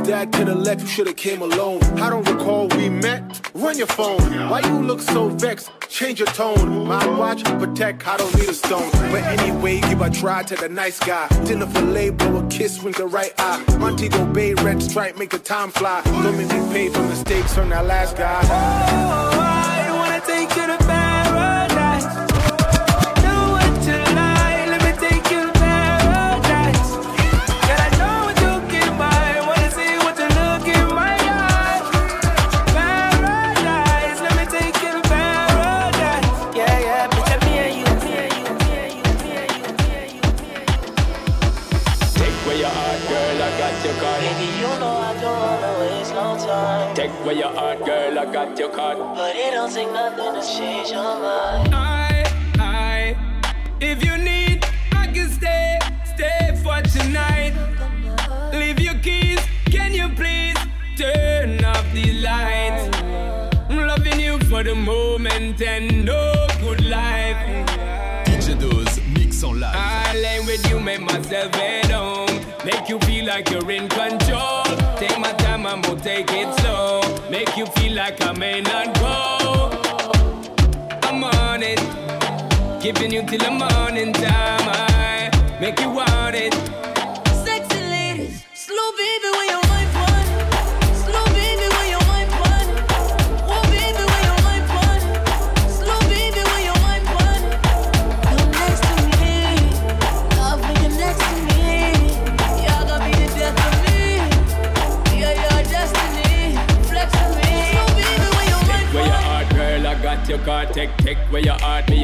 That 0.08 0.32
to 0.32 0.44
the 0.46 0.54
left? 0.54 0.80
You 0.80 0.86
should've 0.86 1.16
came 1.16 1.42
alone. 1.42 1.82
I 2.00 2.08
don't 2.08 2.26
recall 2.26 2.66
we 2.68 2.88
met. 2.88 3.22
Run 3.52 3.76
your 3.76 3.86
phone. 3.88 4.22
Why 4.48 4.60
you 4.60 4.80
look 4.80 5.02
so 5.02 5.28
vexed? 5.28 5.70
Change 5.90 6.18
your 6.18 6.28
tone. 6.28 6.86
My 6.88 7.06
watch, 7.18 7.44
protect. 7.44 8.08
I 8.08 8.16
don't 8.16 8.34
need 8.38 8.48
a 8.48 8.54
stone. 8.54 8.90
But 9.12 9.22
anyway, 9.24 9.80
give 9.82 10.00
a 10.00 10.08
try 10.08 10.44
to 10.44 10.56
the 10.56 10.70
nice 10.70 10.98
guy. 10.98 11.28
Dinner 11.44 11.66
fillet, 11.66 12.08
blow 12.08 12.38
a 12.38 12.48
kiss, 12.48 12.82
wink 12.82 12.96
the 12.96 13.06
right 13.06 13.34
eye. 13.36 13.62
Montego 13.78 14.24
Bay, 14.32 14.54
red 14.54 14.82
stripe, 14.82 15.18
make 15.18 15.28
the 15.28 15.38
time 15.38 15.70
fly. 15.70 16.00
Don't 16.04 16.38
make 16.38 16.48
me 16.48 16.72
pay 16.72 16.88
for 16.88 17.02
mistakes 17.02 17.52
from 17.52 17.68
that 17.68 17.84
last 17.84 18.16
guy. 18.16 19.47
But 49.78 49.84
it 49.84 49.92
don't 49.92 50.16
take 50.16 50.18
nothing 50.18 50.40
to 50.40 50.58
change 50.58 50.90
your 50.90 51.20
mind. 51.20 51.72
I, 51.72 52.24
I, 52.58 53.16
if 53.80 54.04
you 54.04 54.18
need, 54.18 54.66
I 54.90 55.06
can 55.06 55.30
stay, 55.30 55.78
stay 56.04 56.58
for 56.64 56.82
tonight. 56.82 57.54
Leave 58.52 58.80
your 58.80 58.94
keys, 58.94 59.38
can 59.66 59.94
you 59.94 60.08
please 60.16 60.56
turn 60.96 61.64
off 61.64 61.86
the 61.92 62.12
lights? 62.14 62.96
I'm 63.70 63.86
loving 63.86 64.18
you 64.18 64.40
for 64.50 64.64
the 64.64 64.74
moment 64.74 65.62
and 65.62 66.04
no 66.04 66.46
good 66.60 66.84
life. 66.84 67.36
DJ 68.26 68.58
DoZe, 68.58 69.00
mix 69.14 69.44
en 69.44 69.60
live. 69.60 69.76
I 69.76 70.14
lay 70.14 70.40
with 70.40 70.68
you, 70.70 70.80
make 70.80 71.02
myself 71.02 71.54
at 71.54 71.90
home. 71.90 72.40
Make 72.64 72.88
you 72.88 72.98
feel 73.00 73.26
like 73.26 73.50
you're 73.50 73.70
in 73.70 73.88
control. 73.88 74.64
Take 74.96 75.18
my 75.20 75.32
time, 75.38 75.66
I'm 75.66 75.82
gonna 75.82 76.00
take 76.00 76.32
it 76.32 76.52
slow. 76.60 77.00
Make 77.30 77.56
you 77.56 77.66
feel 77.66 77.92
like 77.94 78.20
I 78.24 78.32
may 78.32 78.60
not 78.60 78.97
Giving 82.88 83.12
you 83.12 83.20
till 83.20 83.38
the 83.38 83.50
morning 83.50 84.14
time. 84.14 84.64
I 84.66 85.58
make 85.60 85.78
you 85.78 85.90
want 85.90 86.34
it. 86.34 86.87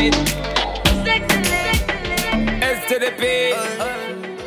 It. 0.00 0.14
S 2.62 2.88
to 2.88 2.98
the 2.98 3.10
P. 3.18 3.22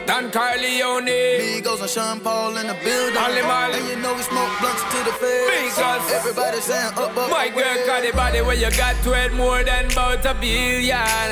Don 0.07 0.31
Corleone. 0.31 1.05
Migos 1.05 1.81
and 1.81 1.89
Sean 1.89 2.19
Paul 2.21 2.55
in 2.57 2.67
the 2.67 2.73
building. 2.83 3.15
Molly, 3.15 3.41
Molly. 3.41 3.79
And 3.79 3.89
you 3.89 3.95
know 3.97 4.13
we 4.13 4.21
smoke 4.23 4.49
blunts 4.59 4.83
to 4.91 4.99
the 5.03 5.11
face. 5.19 5.75
Migos. 5.77 6.11
Everybody 6.11 6.59
saying 6.61 6.93
up, 6.97 7.17
up. 7.17 7.29
My 7.29 7.49
girl 7.49 7.85
got 7.85 8.01
the 8.03 8.11
body 8.15 8.41
where 8.41 8.55
you 8.55 8.71
got 8.77 8.95
to 9.03 9.11
it 9.13 9.33
more 9.33 9.63
than 9.63 9.91
about 9.91 10.25
a 10.25 10.33
billion. 10.35 11.27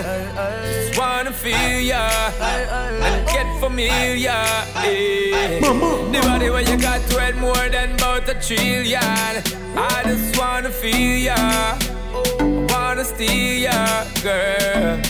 Just 0.64 0.98
wanna 1.00 1.32
feel 1.32 1.80
ya 1.80 2.04
and 2.42 3.26
get 3.28 3.48
familiar. 3.60 4.44
eh. 4.84 5.60
The 5.60 6.20
body 6.22 6.50
where 6.50 6.62
you 6.70 6.78
got 6.78 7.02
to 7.10 7.28
it 7.28 7.36
more 7.38 7.70
than 7.70 7.96
about 7.96 8.28
a 8.30 8.36
trillion. 8.36 9.02
I 9.02 10.02
just 10.06 10.38
wanna 10.38 10.70
feel 10.72 11.18
ya, 11.30 11.36
wanna 12.70 13.06
steal 13.06 13.62
ya, 13.64 14.04
girl. 14.24 15.02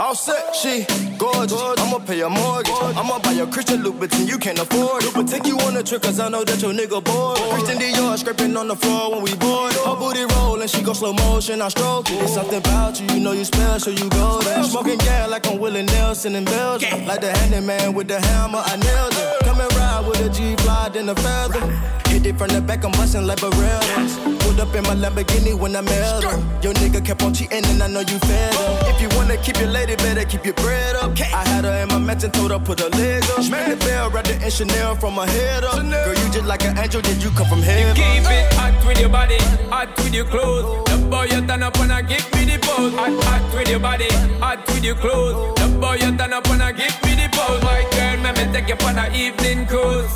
All 0.00 0.14
set, 0.14 0.56
she 0.56 0.86
gorgeous. 1.18 1.60
I'ma 1.78 1.98
pay 1.98 2.16
your 2.16 2.30
mortgage. 2.30 2.72
I'ma 2.96 3.18
buy 3.18 3.32
your 3.32 3.46
Christian 3.46 3.82
Louboutin, 3.82 4.26
you 4.26 4.38
can't 4.38 4.58
afford 4.58 5.04
it. 5.04 5.12
But 5.12 5.28
take 5.28 5.46
you 5.46 5.58
on 5.58 5.76
a 5.76 5.82
trip, 5.82 6.00
cause 6.00 6.18
I 6.18 6.30
know 6.30 6.42
that 6.42 6.62
your 6.62 6.72
nigga 6.72 7.04
bored. 7.04 7.36
Christian 7.52 7.76
Dior 7.78 8.16
scraping 8.16 8.56
on 8.56 8.68
the 8.68 8.76
floor 8.76 9.12
when 9.12 9.22
we 9.22 9.34
board. 9.36 9.74
Her 9.74 9.94
booty 9.96 10.24
roll 10.24 10.58
and 10.58 10.70
she 10.70 10.80
go 10.82 10.94
slow 10.94 11.12
motion, 11.12 11.60
I 11.60 11.68
stroke 11.68 12.10
it. 12.10 12.22
It's 12.22 12.32
something 12.32 12.58
about 12.58 12.98
you, 12.98 13.06
you 13.08 13.20
know 13.20 13.32
you 13.32 13.44
special, 13.44 13.92
you 13.92 14.08
go 14.08 14.40
there. 14.40 14.64
Smoking 14.64 14.96
gas 14.98 15.28
like 15.28 15.46
I'm 15.46 15.58
Willie 15.58 15.82
Nelson 15.82 16.34
in 16.34 16.46
Belgium. 16.46 17.04
Like 17.04 17.20
the 17.20 17.36
handyman 17.36 17.92
with 17.92 18.08
the 18.08 18.22
hammer, 18.22 18.62
I 18.64 18.76
nailed 18.76 19.12
it. 19.12 19.44
Come 19.44 19.60
and 19.60 19.74
ride 19.74 20.06
with 20.08 20.24
a 20.24 20.30
G 20.30 20.56
fly, 20.62 20.88
then 20.88 21.10
a 21.10 21.14
feather. 21.14 21.60
Hit 22.08 22.24
it 22.24 22.38
from 22.38 22.48
the 22.48 22.62
back, 22.62 22.84
I'm 22.84 22.92
bustin' 22.92 23.26
like 23.26 23.40
Barreras. 23.40 24.16
Pulled 24.16 24.39
up 24.60 24.74
in 24.74 24.82
my 24.84 24.94
Lamborghini 24.94 25.58
when 25.58 25.74
I 25.74 25.80
met 25.80 26.22
her. 26.24 26.38
Your 26.62 26.74
nigga 26.74 27.04
kept 27.04 27.22
on 27.22 27.32
cheating 27.32 27.64
and 27.64 27.82
I 27.82 27.88
know 27.88 28.00
you 28.00 28.18
fed 28.18 28.54
up. 28.54 28.88
If 28.88 29.00
you 29.00 29.08
wanna 29.16 29.36
keep 29.38 29.58
your 29.58 29.68
lady, 29.68 29.96
better 29.96 30.24
keep 30.24 30.44
your 30.44 30.54
bread 30.54 30.96
up. 30.96 31.18
I 31.18 31.44
had 31.48 31.64
her 31.64 31.82
in 31.82 31.88
my 31.88 31.98
mansion, 31.98 32.30
told 32.30 32.50
her 32.50 32.58
put 32.58 32.80
her 32.80 32.88
leg 32.90 33.24
up. 33.36 33.50
Man, 33.50 33.70
the 33.70 33.76
bell, 33.76 34.10
wrapped 34.10 34.30
in 34.30 34.50
Chanel 34.50 34.96
from 34.96 35.14
her 35.14 35.26
head 35.26 35.64
up. 35.64 35.76
Girl, 35.76 36.14
you 36.14 36.30
just 36.30 36.44
like 36.44 36.64
an 36.64 36.78
angel, 36.78 37.00
did 37.00 37.22
you 37.22 37.30
come 37.30 37.46
from 37.48 37.62
heaven? 37.62 37.96
You 37.96 38.02
Keep 38.02 38.30
it 38.30 38.52
hot 38.54 38.86
with 38.86 39.00
your 39.00 39.08
body, 39.08 39.38
hot 39.72 39.96
with 39.96 40.14
your 40.14 40.26
clothes. 40.26 40.84
The 40.90 40.96
boy 41.08 41.24
you 41.24 41.46
turn 41.46 41.62
up 41.62 41.78
and 41.80 41.92
I 41.92 42.02
give 42.02 42.26
me 42.34 42.44
the 42.44 42.58
pose. 42.58 42.94
Hot, 42.94 43.24
hot 43.24 43.54
with 43.54 43.68
your 43.68 43.80
body, 43.80 44.08
hot 44.38 44.66
with 44.68 44.84
your 44.84 44.96
clothes. 44.96 45.58
The 45.60 45.68
boy 45.78 45.94
you 45.94 46.16
turn 46.16 46.32
up 46.32 46.46
and 46.50 46.62
I 46.62 46.72
give 46.72 46.94
me 47.04 47.14
the 47.16 47.28
pose. 47.32 47.62
My 47.62 47.82
girl, 47.92 48.22
let 48.22 48.36
me 48.36 48.52
take 48.52 48.68
you 48.68 48.86
on 48.86 48.98
an 48.98 49.14
evening 49.14 49.66
cruise. 49.66 50.12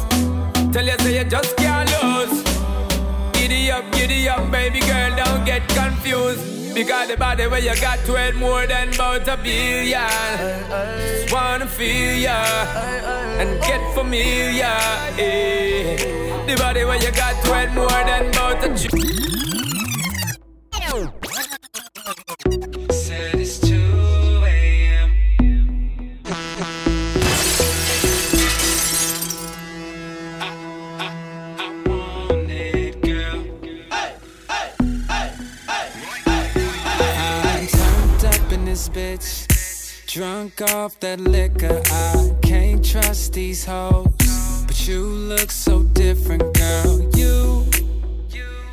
Tell 0.73 0.85
you 0.85 0.99
say 0.99 1.19
you 1.19 1.25
just 1.25 1.57
can't 1.57 1.89
lose. 1.91 2.14
Giddy 3.45 3.71
up, 3.71 3.85
giddy 3.93 4.27
up, 4.27 4.51
baby 4.51 4.81
girl, 4.81 5.15
don't 5.17 5.45
get 5.45 5.69
confused. 5.69 6.75
Because 6.75 7.09
the 7.09 7.17
body 7.19 7.47
where 7.47 7.61
you 7.61 7.79
got 7.79 7.99
to 8.07 8.15
it 8.17 8.35
more 8.37 8.67
than 8.67 8.89
about 8.89 9.29
a 9.29 9.37
billion. 9.37 10.09
Just 10.97 11.31
wanna 11.31 11.67
feel 11.67 12.17
ya 12.17 12.41
and 13.39 13.61
get 13.61 13.83
familiar. 13.93 14.65
eh. 15.19 16.47
The 16.47 16.57
body 16.57 16.87
where 16.87 16.97
you 16.97 17.13
got 17.13 17.45
to 17.45 17.51
it 17.61 17.71
more 17.75 18.03
than 18.09 18.31
about 18.31 18.65
a 18.65 18.79
Said 22.95 23.64
bitch. 38.95 40.07
Drunk 40.07 40.63
off 40.73 41.01
that 41.01 41.19
liquor. 41.19 41.83
I 41.87 42.33
can't 42.43 42.85
trust 42.85 43.33
these 43.33 43.65
hoes. 43.65 44.07
But 44.67 44.87
you 44.87 45.03
look 45.05 45.51
so 45.51 45.83
different, 45.83 46.43
girl. 46.55 47.11
You, 47.17 47.67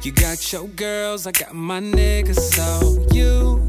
you 0.04 0.12
got 0.12 0.54
your 0.54 0.68
girls, 0.68 1.26
I 1.26 1.32
got 1.32 1.54
my 1.56 1.80
niggas. 1.80 2.40
So 2.56 3.08
you 3.12 3.68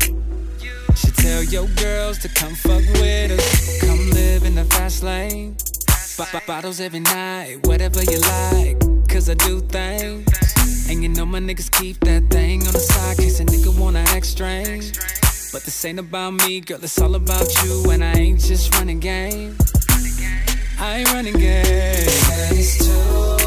should 0.94 1.16
tell 1.16 1.42
your 1.42 1.68
girls 1.68 2.18
to 2.18 2.28
come 2.28 2.54
fuck 2.54 2.84
with 3.00 3.30
us. 3.32 3.80
Come 3.80 4.10
live 4.10 4.44
in 4.44 4.54
the 4.54 4.66
fast 4.66 5.02
lane. 5.02 5.56
B- 6.18 6.24
b- 6.30 6.38
bottles 6.46 6.80
every 6.80 7.00
night, 7.00 7.66
whatever 7.66 8.02
you 8.04 8.20
like. 8.20 8.78
Cause 9.08 9.30
I 9.30 9.34
do 9.34 9.60
things. 9.60 10.28
And 10.90 11.02
you 11.02 11.08
know 11.08 11.24
my 11.24 11.40
niggas 11.40 11.70
keep 11.70 11.98
that 12.00 12.28
thing 12.28 12.66
on 12.66 12.72
the 12.72 12.80
side 12.80 13.16
case 13.16 13.40
a 13.40 13.44
nigga 13.44 13.78
wanna 13.78 14.04
act 14.08 14.26
strange. 14.26 14.92
But 15.52 15.64
this 15.64 15.84
ain't 15.84 15.98
about 15.98 16.32
me, 16.32 16.60
girl, 16.60 16.82
it's 16.82 16.98
all 16.98 17.14
about 17.14 17.46
you. 17.62 17.90
And 17.90 18.02
I 18.02 18.14
ain't 18.14 18.40
just 18.40 18.74
running 18.74 19.00
game. 19.00 19.54
I 20.80 21.00
ain't 21.00 21.12
running 21.12 21.34
game. 21.34 21.62
It's 21.66 22.78
2 23.38 23.41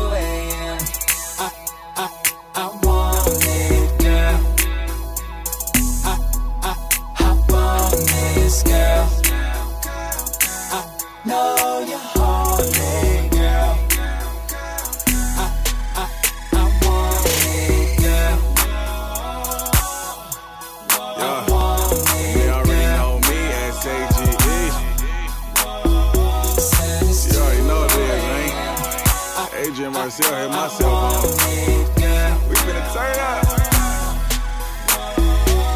Adrian 30.06 30.22
Marcel 30.22 30.38
hit 30.38 30.50
my 30.52 30.68
cell 30.68 31.22
phone. 31.22 32.50
We 32.50 32.56
finna 32.58 32.94
turn 32.94 33.20
up. 33.20 33.46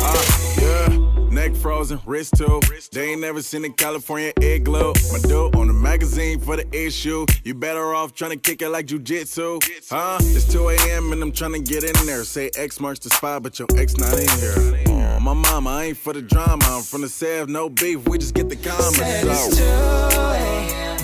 Uh, 0.03 0.21
yeah. 0.61 1.29
Neck 1.31 1.55
frozen, 1.55 1.99
wrist 2.05 2.35
too. 2.37 2.59
They 2.91 3.11
ain't 3.11 3.21
never 3.21 3.41
seen 3.41 3.65
a 3.65 3.71
California 3.71 4.31
igloo. 4.39 4.93
My 5.11 5.19
dude 5.23 5.55
on 5.55 5.67
the 5.67 5.73
magazine 5.73 6.39
for 6.39 6.57
the 6.57 6.67
issue. 6.71 7.25
You 7.43 7.55
better 7.55 7.95
off 7.95 8.13
trying 8.13 8.31
to 8.31 8.37
kick 8.37 8.61
it 8.61 8.69
like 8.69 8.85
jujitsu. 8.85 9.63
Huh? 9.89 10.17
It's 10.21 10.51
2 10.53 10.69
a.m. 10.69 11.11
and 11.11 11.23
I'm 11.23 11.31
trying 11.31 11.53
to 11.53 11.59
get 11.61 11.83
in 11.83 12.05
there. 12.05 12.23
Say 12.23 12.51
X 12.55 12.79
marks 12.79 12.99
the 12.99 13.09
spot, 13.09 13.41
but 13.41 13.57
your 13.57 13.67
ex 13.77 13.97
not 13.97 14.13
in 14.13 14.29
here. 14.37 14.83
Oh, 14.89 15.19
my 15.19 15.33
mama, 15.33 15.69
I 15.71 15.83
ain't 15.85 15.97
for 15.97 16.13
the 16.13 16.21
drama. 16.21 16.63
I'm 16.65 16.83
from 16.83 17.01
the 17.01 17.09
Sev, 17.09 17.49
no 17.49 17.67
beef. 17.67 18.07
We 18.07 18.19
just 18.19 18.35
get 18.35 18.47
the 18.47 18.57
comments. 18.57 18.97
Said 18.97 19.25
it's 19.25 19.57
2 19.57 19.63
a.m. 19.63 20.97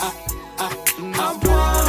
I, 0.00 0.12
I, 0.58 1.38
I 1.38 1.81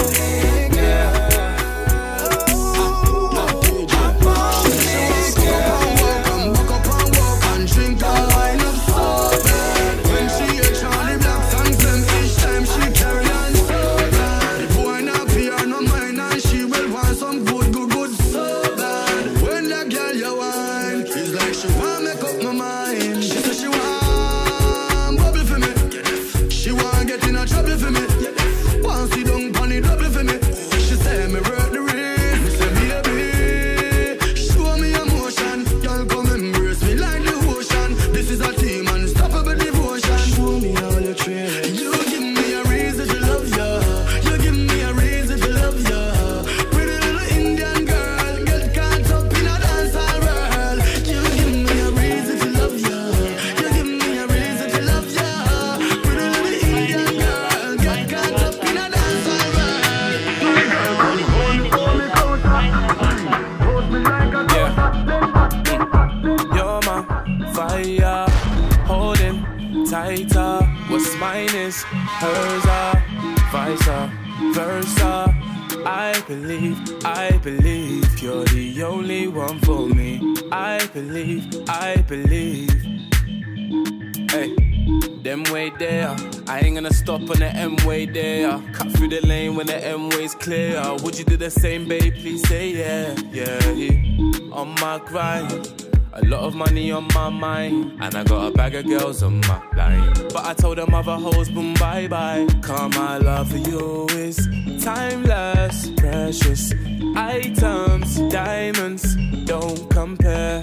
yeah, 93.31 93.69
yeah. 93.71 94.51
On 94.51 94.69
my 94.81 94.99
grind. 95.05 95.83
A 96.15 96.23
lot 96.25 96.41
of 96.41 96.53
money 96.53 96.91
on 96.91 97.07
my 97.15 97.29
mind, 97.29 97.97
and 97.99 98.13
I 98.13 98.23
got 98.23 98.47
a 98.47 98.51
bag 98.51 98.75
of 98.75 98.85
girls 98.85 99.23
on 99.23 99.41
my 99.41 99.59
line. 99.75 100.13
But 100.31 100.45
I 100.45 100.53
told 100.53 100.77
them 100.77 100.93
other 100.93 101.15
hoes, 101.15 101.49
boom, 101.49 101.73
bye 101.73 102.07
bye. 102.07 102.45
Cause 102.61 102.95
my 102.95 103.17
love 103.17 103.49
for 103.49 103.57
you 103.57 104.05
is 104.09 104.37
timeless, 104.83 105.89
precious 105.97 106.71
items, 107.15 108.19
diamonds, 108.31 109.15
don't 109.45 109.89
compare. 109.89 110.61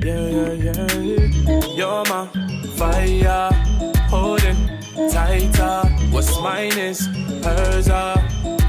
Yeah, 0.00 0.28
yeah, 0.28 0.52
yeah. 0.52 1.60
You're 1.74 2.04
my 2.04 2.28
fire, 2.76 3.50
holding 4.08 4.60
tighter. 5.10 5.88
What's 6.12 6.40
mine 6.40 6.78
is 6.78 7.04
hers, 7.42 7.88
uh, 7.88 8.14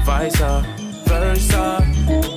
vice 0.04 0.40
versa. 1.10 1.82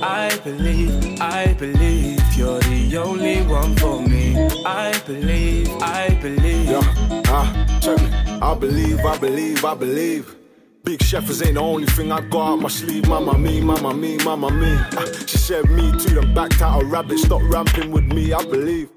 I 0.02 0.36
believe, 0.42 1.20
I 1.20 1.54
believe 1.54 2.20
you're 2.36 2.58
the 2.60 2.96
only 2.96 3.42
one 3.42 3.76
for 3.76 4.00
me. 4.00 4.36
I 4.66 4.92
believe, 5.06 5.70
I 5.80 6.10
believe. 6.20 6.68
Yeah, 6.70 7.22
ah, 7.28 7.80
check 7.80 7.98
me. 7.98 8.08
I 8.42 8.54
believe, 8.54 9.00
I 9.04 9.16
believe, 9.18 9.64
I 9.64 9.74
believe. 9.74 10.36
Big 10.84 11.02
Chefers 11.02 11.40
ain't 11.42 11.54
the 11.54 11.60
only 11.60 11.86
thing 11.86 12.12
I 12.12 12.20
got 12.28 12.56
my 12.56 12.68
sleeve. 12.68 13.08
Mama 13.08 13.38
me, 13.38 13.60
mama 13.60 13.94
me, 13.94 14.18
mama 14.18 14.50
me. 14.50 14.76
Ah, 14.98 15.06
she 15.26 15.38
said 15.38 15.64
me 15.70 15.92
too, 16.00 16.14
then 16.16 16.34
backed 16.34 16.60
out 16.60 16.82
a 16.82 16.84
rabbit. 16.84 17.18
Stop 17.18 17.42
ramping 17.44 17.90
with 17.90 18.04
me, 18.04 18.32
I 18.32 18.42
believe. 18.44 18.90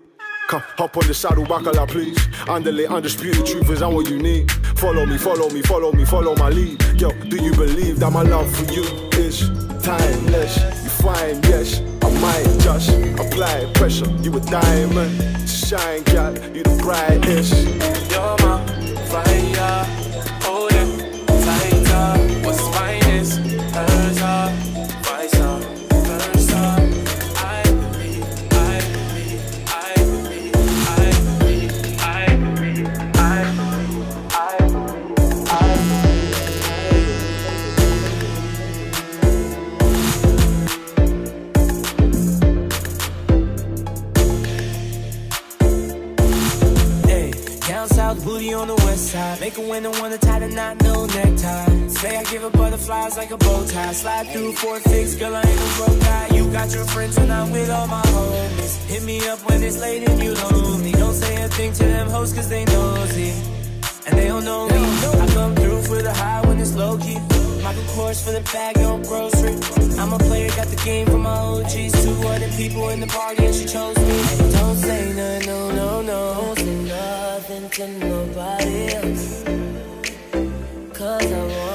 Come, 0.50 0.64
hop 0.78 0.96
on 0.96 1.06
the 1.08 1.14
saddle, 1.14 1.46
bacala, 1.46 1.88
please. 1.88 2.20
Underlay, 2.48 2.86
undisputed 2.86 3.46
truth 3.46 3.70
is 3.70 3.82
what 3.82 4.10
you 4.10 4.18
need. 4.18 4.50
Follow 4.78 5.06
me, 5.06 5.18
follow 5.18 5.50
me, 5.50 5.62
follow 5.62 5.92
me, 5.92 6.06
follow 6.06 6.36
my 6.36 6.50
lead. 6.50 6.82
Yo, 7.00 7.10
do 7.32 7.38
you 7.44 7.54
believe 7.54 8.00
that 8.00 8.12
my 8.12 8.22
love 8.22 8.50
for 8.56 8.72
you 8.74 8.84
is 9.20 9.67
timeless? 9.88 10.58
You 10.84 10.90
find, 10.90 11.46
yes, 11.46 11.82
I 12.02 12.10
might 12.20 12.60
just 12.60 12.92
apply 13.18 13.72
pressure. 13.74 14.10
You 14.22 14.36
a 14.36 14.42
diamond, 14.42 15.18
to 15.20 15.48
shine, 15.48 16.04
gal, 16.04 16.34
you 16.54 16.64
the 16.64 16.78
brightest. 16.82 18.37
Make 49.40 49.58
a 49.58 49.62
window 49.62 49.92
wanna 50.00 50.18
tie 50.18 50.40
the 50.40 50.48
knot, 50.48 50.82
no 50.82 51.06
necktie. 51.06 51.88
Say 51.90 52.18
I 52.18 52.24
give 52.24 52.42
her 52.42 52.50
butterflies 52.50 53.18
like 53.18 53.30
a 53.30 53.38
bow 53.38 53.66
tie. 53.68 53.94
Slide 53.94 54.28
through 54.30 54.54
four 54.54 54.80
fix, 54.80 55.14
girl, 55.14 55.36
I 55.36 55.42
ain't 55.42 55.60
a 55.60 55.78
broke 55.78 56.00
guy. 56.00 56.28
You 56.36 56.52
got 56.52 56.74
your 56.74 56.86
friends 56.86 57.18
and 57.18 57.32
I'm 57.32 57.52
with 57.52 57.70
all 57.70 57.88
my 57.88 58.02
homies. 58.02 58.76
Hit 58.88 59.04
me 59.04 59.20
up 59.28 59.40
when 59.48 59.62
it's 59.62 59.80
late 59.80 60.10
and 60.10 60.24
you 60.24 60.34
lonely. 60.34 60.92
Don't 60.94 61.14
say 61.14 61.44
a 61.44 61.48
thing 61.50 61.72
to 61.74 61.84
them 61.84 62.10
hoes 62.10 62.34
cause 62.34 62.50
they 62.50 62.66
nosy. 62.66 63.32
And 64.08 64.18
they 64.18 64.28
don't 64.28 64.44
know 64.44 64.68
me. 64.70 64.78
I 65.22 65.28
come 65.34 65.54
through 65.56 65.84
for 65.84 66.02
the 66.02 66.14
high 66.14 66.42
when 66.48 66.60
it's 66.60 66.76
low 66.76 66.98
key. 66.98 67.20
Michael 67.62 67.84
Kors 67.94 68.24
for 68.24 68.32
the 68.32 68.42
bag, 68.52 68.78
no 68.78 68.98
grocery. 69.04 69.54
I'm 70.00 70.14
a 70.14 70.18
player, 70.18 70.50
got 70.56 70.68
the 70.68 70.82
game 70.84 71.06
from 71.06 71.22
my 71.22 71.38
OGs. 71.38 71.92
Two 72.04 72.28
other 72.28 72.50
people 72.58 72.90
in 72.90 73.02
the 73.02 73.08
party 73.08 73.46
and 73.46 73.54
she 73.54 73.66
chose 73.66 73.98
me. 73.98 74.52
Don't 74.52 74.76
say 74.78 75.14
no, 75.14 75.40
no, 75.46 75.72
no, 75.72 76.02
no. 76.02 76.34
Don't 76.34 76.60
say 76.60 77.27
nothing 77.50 77.70
to 77.70 77.88
nobody 78.06 78.88
else. 78.94 79.44
Cause 80.94 81.32
I 81.32 81.40
wanted 81.40 81.67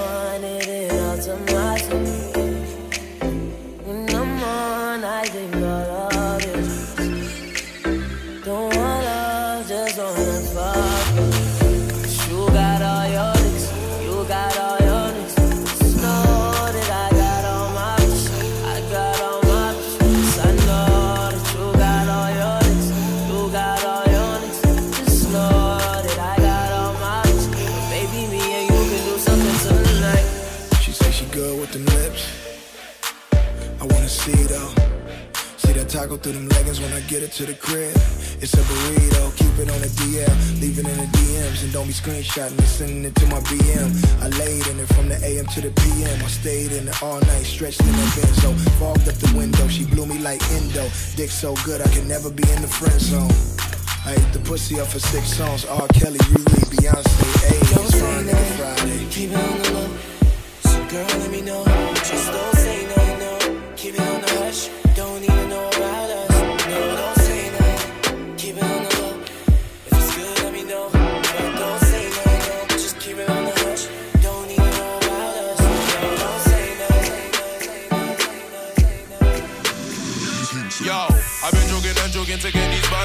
Taco 36.12 36.22
through 36.22 36.32
them 36.32 36.48
leggings 36.48 36.80
when 36.80 36.92
I 36.92 37.00
get 37.00 37.22
it 37.22 37.32
to 37.32 37.46
the 37.46 37.54
crib. 37.54 37.94
It's 38.40 38.54
a 38.54 38.62
burrito, 38.62 39.36
keep 39.36 39.54
it 39.58 39.70
on 39.70 39.80
the 39.80 39.88
DL, 39.88 40.60
leave 40.60 40.78
it 40.78 40.86
in 40.86 40.96
the 40.96 41.08
DMs, 41.16 41.62
and 41.62 41.72
don't 41.72 41.86
be 41.86 41.92
screenshotting 41.92 42.58
and 42.58 42.68
sending 42.68 43.04
it 43.04 43.14
to 43.16 43.26
my 43.26 43.40
BM. 43.40 43.88
I 44.20 44.28
laid 44.38 44.66
in 44.66 44.80
it 44.80 44.88
from 44.94 45.08
the 45.08 45.16
AM 45.24 45.46
to 45.54 45.60
the 45.60 45.70
PM. 45.82 46.24
I 46.24 46.28
stayed 46.28 46.72
in 46.72 46.88
it 46.88 47.02
all 47.02 47.20
night, 47.20 47.44
stretched 47.44 47.80
in 47.80 47.92
the 47.92 48.08
benzo, 48.16 48.52
fogged 48.78 49.08
up 49.08 49.14
the 49.14 49.32
window. 49.36 49.66
She 49.68 49.84
blew 49.84 50.06
me 50.06 50.18
like 50.18 50.42
Indo. 50.52 50.88
Dick 51.16 51.30
so 51.30 51.54
good 51.64 51.80
I 51.80 51.88
can 51.88 52.08
never 52.08 52.30
be 52.30 52.44
in 52.50 52.62
the 52.62 52.68
friend 52.68 53.00
zone. 53.00 53.32
I 54.04 54.14
ate 54.14 54.32
the 54.32 54.40
pussy 54.40 54.80
up 54.80 54.88
for 54.88 54.98
six 54.98 55.32
songs. 55.32 55.64
R. 55.64 55.86
Kelly, 55.88 56.18
Riri, 56.18 56.62
Beyonce, 56.72 57.24
fine, 58.00 58.26
nigga, 58.26 58.46
Friday. 58.58 59.06
Keep 59.10 59.30
it 59.30 59.36
on 59.36 59.62
the 59.62 59.70
low. 59.72 59.88
So 60.64 60.78
girl, 60.90 61.06
let 61.20 61.30
me 61.30 61.40
know. 61.42 61.64
Just 62.02 62.32
don't 62.32 62.51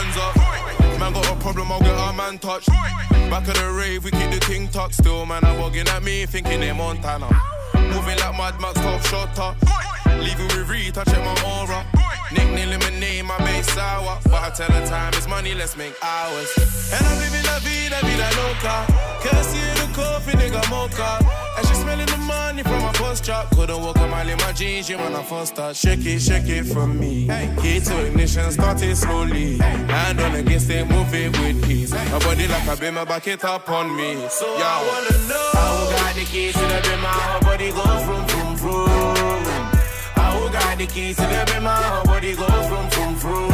bands 0.08 0.18
up. 0.18 1.00
Man 1.00 1.14
got 1.14 1.32
a 1.32 1.36
problem, 1.40 1.72
I'll 1.72 1.80
get 1.80 1.96
our 1.96 2.14
man 2.14 2.38
touched. 2.40 2.70
Back 2.70 3.48
of 3.48 3.56
the 3.56 3.72
rave, 3.72 4.04
we 4.04 4.12
keep 4.12 4.32
the 4.32 4.40
ting 4.40 4.68
tucked. 4.70 4.96
Still, 4.96 5.26
man, 5.26 5.44
I'm 5.44 5.58
bugging 5.60 5.88
at 5.90 6.04
me, 6.04 6.26
thinking 6.26 6.60
they 6.60 6.72
Montana. 6.72 7.30
Moving 7.74 8.18
like 8.18 8.38
Mad 8.38 8.60
Max, 8.60 8.80
top 8.80 9.02
shutter. 9.04 9.56
Leaving 10.20 10.48
with 10.48 10.70
Reed, 10.70 10.98
I 10.98 11.04
check 11.04 11.20
my 11.20 11.60
aura. 11.60 11.97
Nickname 12.32 13.28
my 13.28 13.38
base 13.40 13.72
sour. 13.74 14.20
But 14.24 14.44
I 14.44 14.50
tell 14.50 14.72
her 14.72 14.86
time 14.88 15.14
is 15.14 15.28
money, 15.28 15.54
let's 15.54 15.78
make 15.78 15.94
hours. 16.02 16.50
And 16.92 17.06
I'm 17.06 17.18
living 17.20 17.44
la 17.44 17.60
vida, 17.60 18.00
vida 18.04 18.30
loca. 18.40 18.86
Courtesy 19.22 19.60
of 19.70 19.88
the 19.88 19.94
coffee, 19.94 20.32
nigga 20.32 20.70
mocha. 20.70 21.20
And 21.58 21.68
she 21.68 21.74
smelling 21.76 22.06
the 22.06 22.18
money 22.18 22.64
from 22.64 22.82
my 22.82 22.92
first 22.94 23.24
drop. 23.24 23.50
Couldn't 23.52 23.82
walk 23.82 23.98
a 23.98 24.08
mile 24.08 24.28
in 24.28 24.38
my 24.38 24.52
jeans, 24.54 24.90
you 24.90 24.98
I 24.98 25.24
first 25.24 25.54
start. 25.54 25.76
Shake 25.76 26.06
it, 26.06 26.20
shake 26.20 26.48
it 26.48 26.66
from 26.66 27.00
me. 27.00 27.28
Key 27.62 27.80
to 27.82 28.06
ignition, 28.06 28.52
started 28.52 28.96
slowly. 28.96 29.58
Hand 29.58 30.20
on 30.20 30.36
against 30.36 30.70
it, 30.70 30.88
move 30.90 31.14
it 31.14 31.32
with 31.40 31.70
ease. 31.70 31.92
My 31.94 32.20
body 32.20 32.48
like 32.48 32.68
a 32.68 32.76
beamer, 32.76 33.06
back 33.06 33.28
it 33.28 33.44
up 33.44 33.70
on 33.70 33.96
me. 33.96 34.16
So 34.30 34.46
Yo. 34.58 34.64
I 34.64 34.88
wanna 34.88 35.28
know. 35.28 35.52
I 35.54 35.96
got 35.96 36.16
the 36.16 36.26
keys 36.26 36.54
to 36.54 36.60
the 36.60 36.82
bimmer, 36.88 37.08
her 37.08 37.40
body 37.42 37.72
goes 37.72 38.04
vroom, 38.04 38.28
vroom, 38.28 38.56
vroom. 38.56 39.17
The 40.78 40.86
keys 40.86 41.16
to 41.16 41.24
the 41.24 41.42
bimmer, 41.50 41.74
her 41.74 42.04
body 42.06 42.36
goes 42.36 42.68
vroom, 42.70 42.86
vroom, 42.94 43.16
vroom. 43.18 43.50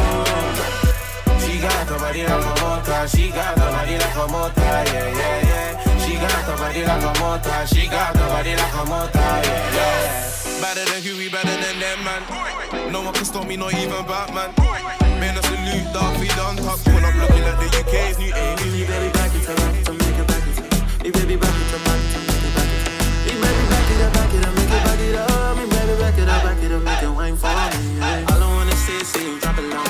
She 1.40 1.56
got 1.56 1.88
the 1.88 1.96
body 1.96 2.20
like 2.20 2.36
a 2.36 2.52
motor, 2.60 3.08
she 3.08 3.30
got 3.32 3.54
the 3.56 3.64
body 3.64 3.96
like 3.96 4.16
a 4.20 4.26
motor, 4.28 4.60
yeah, 4.60 5.08
yeah, 5.08 5.48
yeah. 5.48 6.04
She 6.04 6.20
got 6.20 6.44
the 6.44 6.52
body 6.60 6.84
like 6.84 7.00
a 7.00 7.12
motor, 7.16 7.66
she 7.66 7.88
got 7.88 8.12
the 8.12 8.28
body 8.28 8.52
like 8.52 8.76
a 8.76 8.84
motor, 8.84 9.18
yeah, 9.40 9.72
yeah. 9.72 10.60
Better 10.60 10.84
than 10.84 11.00
Huey, 11.00 11.30
better 11.32 11.56
than 11.64 11.80
them, 11.80 12.04
man. 12.04 12.92
No 12.92 13.00
one 13.00 13.14
can 13.14 13.24
stop 13.24 13.48
me, 13.48 13.56
not 13.56 13.72
even 13.72 14.04
Batman. 14.04 14.52
Man, 15.16 15.32
I 15.32 15.40
salute, 15.48 15.88
dark 15.96 16.20
feet 16.20 16.36
on 16.44 16.56
top. 16.60 16.76
Pull 16.84 17.00
up 17.00 17.14
looking 17.24 17.40
like 17.40 17.56
the 17.56 17.68
UK's 17.72 18.18
new 18.20 18.36
aliens. 18.36 18.84
Baby, 18.84 19.08
back 19.16 19.32
it 19.32 19.48
up, 19.48 19.72
to 19.88 19.92
make 19.96 20.18
it 20.20 20.28
back 20.28 20.44
it. 20.44 20.60
Me 21.00 21.08
baby, 21.08 21.36
back 21.40 21.56
it 21.56 21.72
up, 21.72 21.88
it 21.88 22.28
make 22.28 22.44
it 22.44 22.52
back 22.52 22.68
it. 22.68 22.84
Me 23.24 23.32
baby, 23.40 23.64
back 23.72 23.88
it 23.88 24.00
up, 24.04 24.12
back 24.12 24.34
it 24.34 24.44
up, 24.44 24.52
make 24.52 24.68
it 24.68 24.84
back 24.84 25.00
it 25.00 25.16
up. 25.16 25.53
Baby, 25.84 26.00
back 26.00 26.18
it 26.18 26.28
up, 26.30 26.42
back 26.42 26.62
it 26.62 26.72
up, 26.72 26.82
make 26.82 27.02
it 27.02 27.10
wine 27.10 27.36
for 27.36 27.48
me. 27.48 27.98
Yeah. 27.98 28.24
All 28.30 28.42
I 28.42 28.46
wanna 28.56 28.72
see 28.72 28.96
is 28.96 29.08
see 29.08 29.26
you 29.28 29.38
drop 29.38 29.58
it 29.58 29.68
low. 29.68 29.84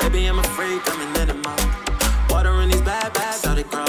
Baby, 0.00 0.24
I'm 0.24 0.38
afraid 0.38 0.80
coming 0.86 1.14
in 1.20 1.28
the 1.28 1.34
mouth. 1.34 2.30
Water 2.30 2.54
in 2.62 2.70
these 2.70 2.80
bad 2.80 3.12
bags, 3.12 3.44
how 3.44 3.54
they 3.54 3.64
grow. 3.64 3.84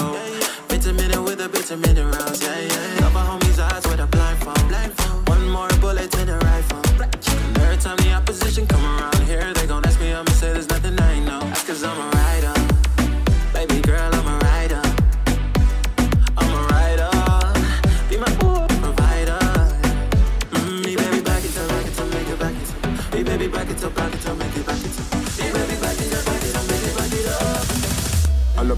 Vitamin 0.68 1.24
with 1.24 1.40
a 1.40 1.48
vitamin 1.48 1.96
rose, 1.96 2.42
yeah, 2.42 2.58
yeah. 2.60 2.98
Cover 2.98 3.20
homies' 3.20 3.58
eyes 3.58 3.86
with 3.86 4.00
a 4.00 4.06
blindfold. 4.06 5.28
One 5.28 5.48
more 5.48 5.68
bullet 5.80 6.10
to 6.12 6.24
the 6.26 6.36
rifle. 6.44 6.82
And 7.00 7.58
every 7.58 7.78
time 7.78 7.96
the 7.96 8.12
opposition 8.12 8.66
come 8.66 8.84
around 8.84 9.22
here, 9.24 9.54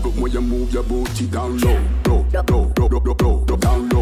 it 0.07 0.21
when 0.21 0.33
you 0.33 0.41
move 0.41 0.73
your 0.73 0.83
booty 0.83 1.27
down 1.27 1.59
low, 1.59 1.81
low, 2.07 2.27
low, 2.49 3.57
down 3.57 3.89
low. 3.91 4.02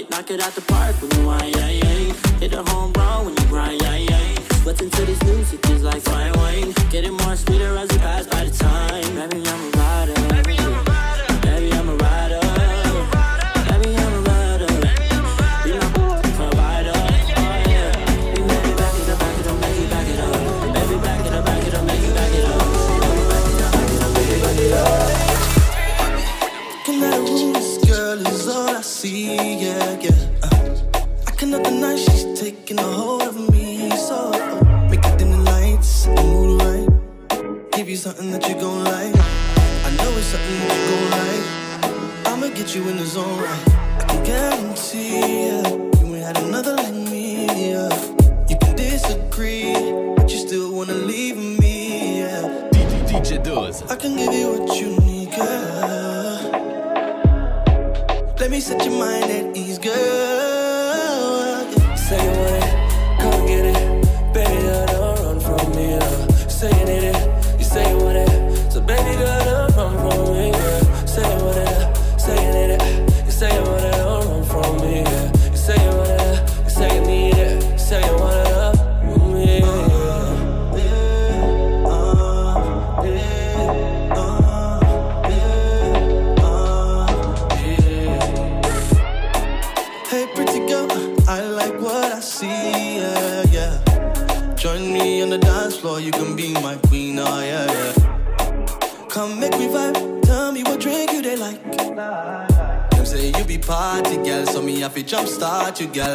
Tears 0.00 0.40
out 0.40 0.54
the 0.54 0.62
park 0.62 0.96
do. 1.00 1.30
And 1.30 1.90
when 1.90 2.06
you're 2.06 2.14
feeling 2.14 2.66
home, 2.66 2.91
oh 105.84 106.11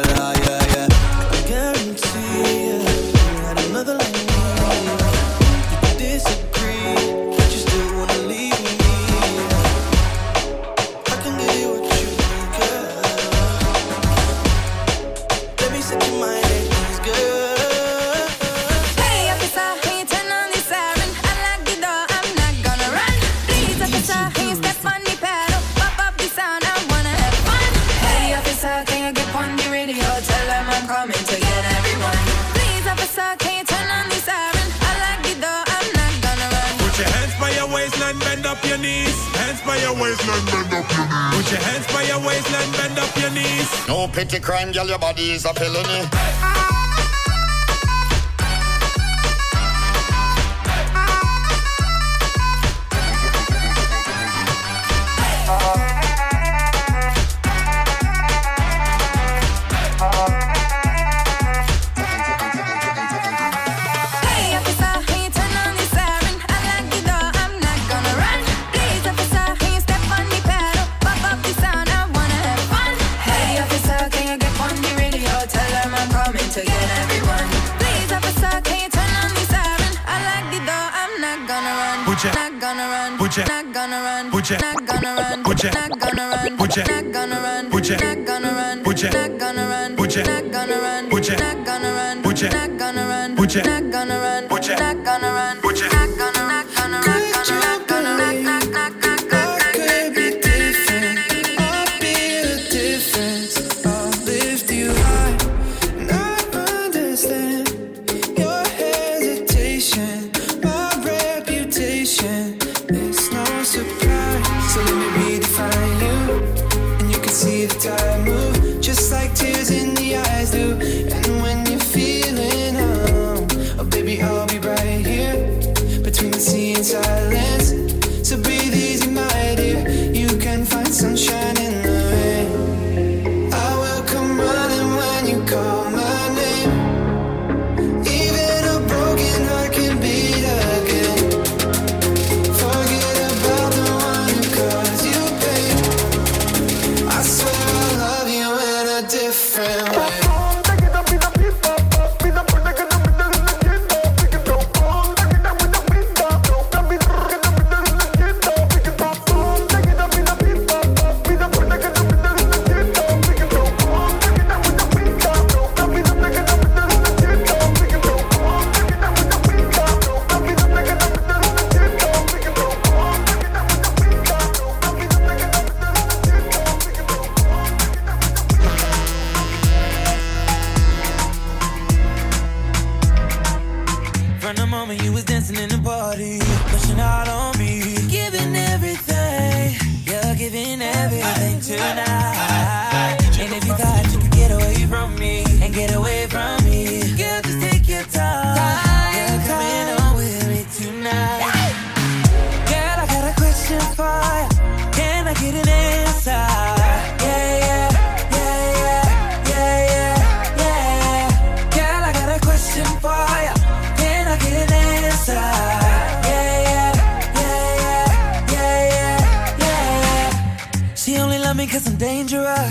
baby, 93.48 93.94
I'll 93.94 94.06
be 94.06 94.27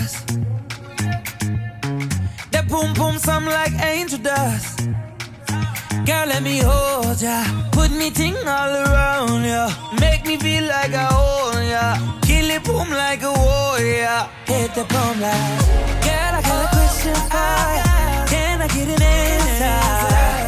dangerous. 0.08 0.24
That 2.50 2.66
boom 2.68 2.92
boom 2.94 3.18
sound 3.18 3.46
like 3.46 3.72
angel 3.82 4.18
dust. 4.18 4.88
Girl, 6.06 6.26
let 6.26 6.42
me 6.42 6.58
hold 6.58 7.20
ya. 7.20 7.44
Put 7.72 7.90
me 7.90 8.10
ting 8.10 8.36
all 8.36 8.74
around 8.84 9.44
ya. 9.44 9.70
Make 10.00 10.26
me 10.26 10.36
feel 10.36 10.64
like 10.64 10.92
I 10.94 11.08
own 11.12 11.66
ya. 11.68 11.96
Kill 12.22 12.50
it 12.50 12.64
boom 12.64 12.90
like 12.90 13.22
a 13.22 13.32
warrior. 13.32 14.28
Hit 14.46 14.74
the 14.74 14.84
boom 14.84 15.20
like. 15.20 15.64
Girl, 16.04 16.34
I 16.38 16.42
got 16.42 16.64
a 16.64 16.76
question 16.76 17.14
for 17.32 17.64
ya. 17.78 18.26
Can 18.26 18.62
I 18.62 18.68
get 18.68 18.88
an 18.88 19.02
answer? 19.02 20.47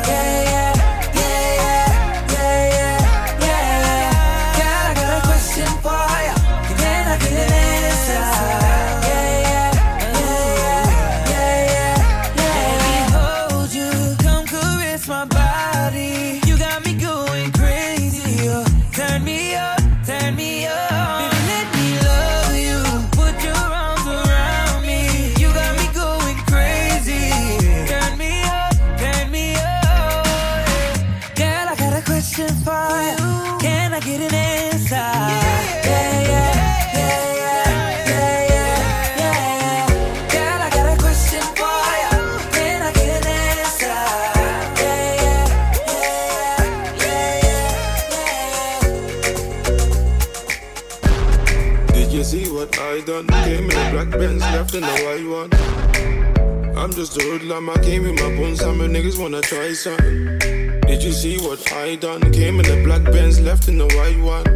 Black 54.04 54.18
Benz, 54.18 54.42
left 54.42 54.74
in 54.74 54.80
the 54.80 54.86
white 55.04 55.26
one. 55.26 56.76
I'm 56.76 56.92
just 56.92 57.20
a 57.20 57.22
hoodlum, 57.22 57.68
I 57.68 57.76
came 57.82 58.02
with 58.04 58.14
my 58.14 58.34
bones, 58.36 58.60
some 58.60 58.78
niggas 58.78 59.18
wanna 59.20 59.42
try 59.42 59.72
something. 59.74 60.38
Did 60.86 61.02
you 61.02 61.12
see 61.12 61.36
what 61.38 61.60
I 61.72 61.96
done? 61.96 62.20
Came 62.32 62.60
in 62.60 62.66
the 62.66 62.82
black 62.82 63.04
Benz, 63.04 63.40
left 63.40 63.68
in 63.68 63.76
the 63.76 63.86
white 63.86 64.18
one. 64.20 64.46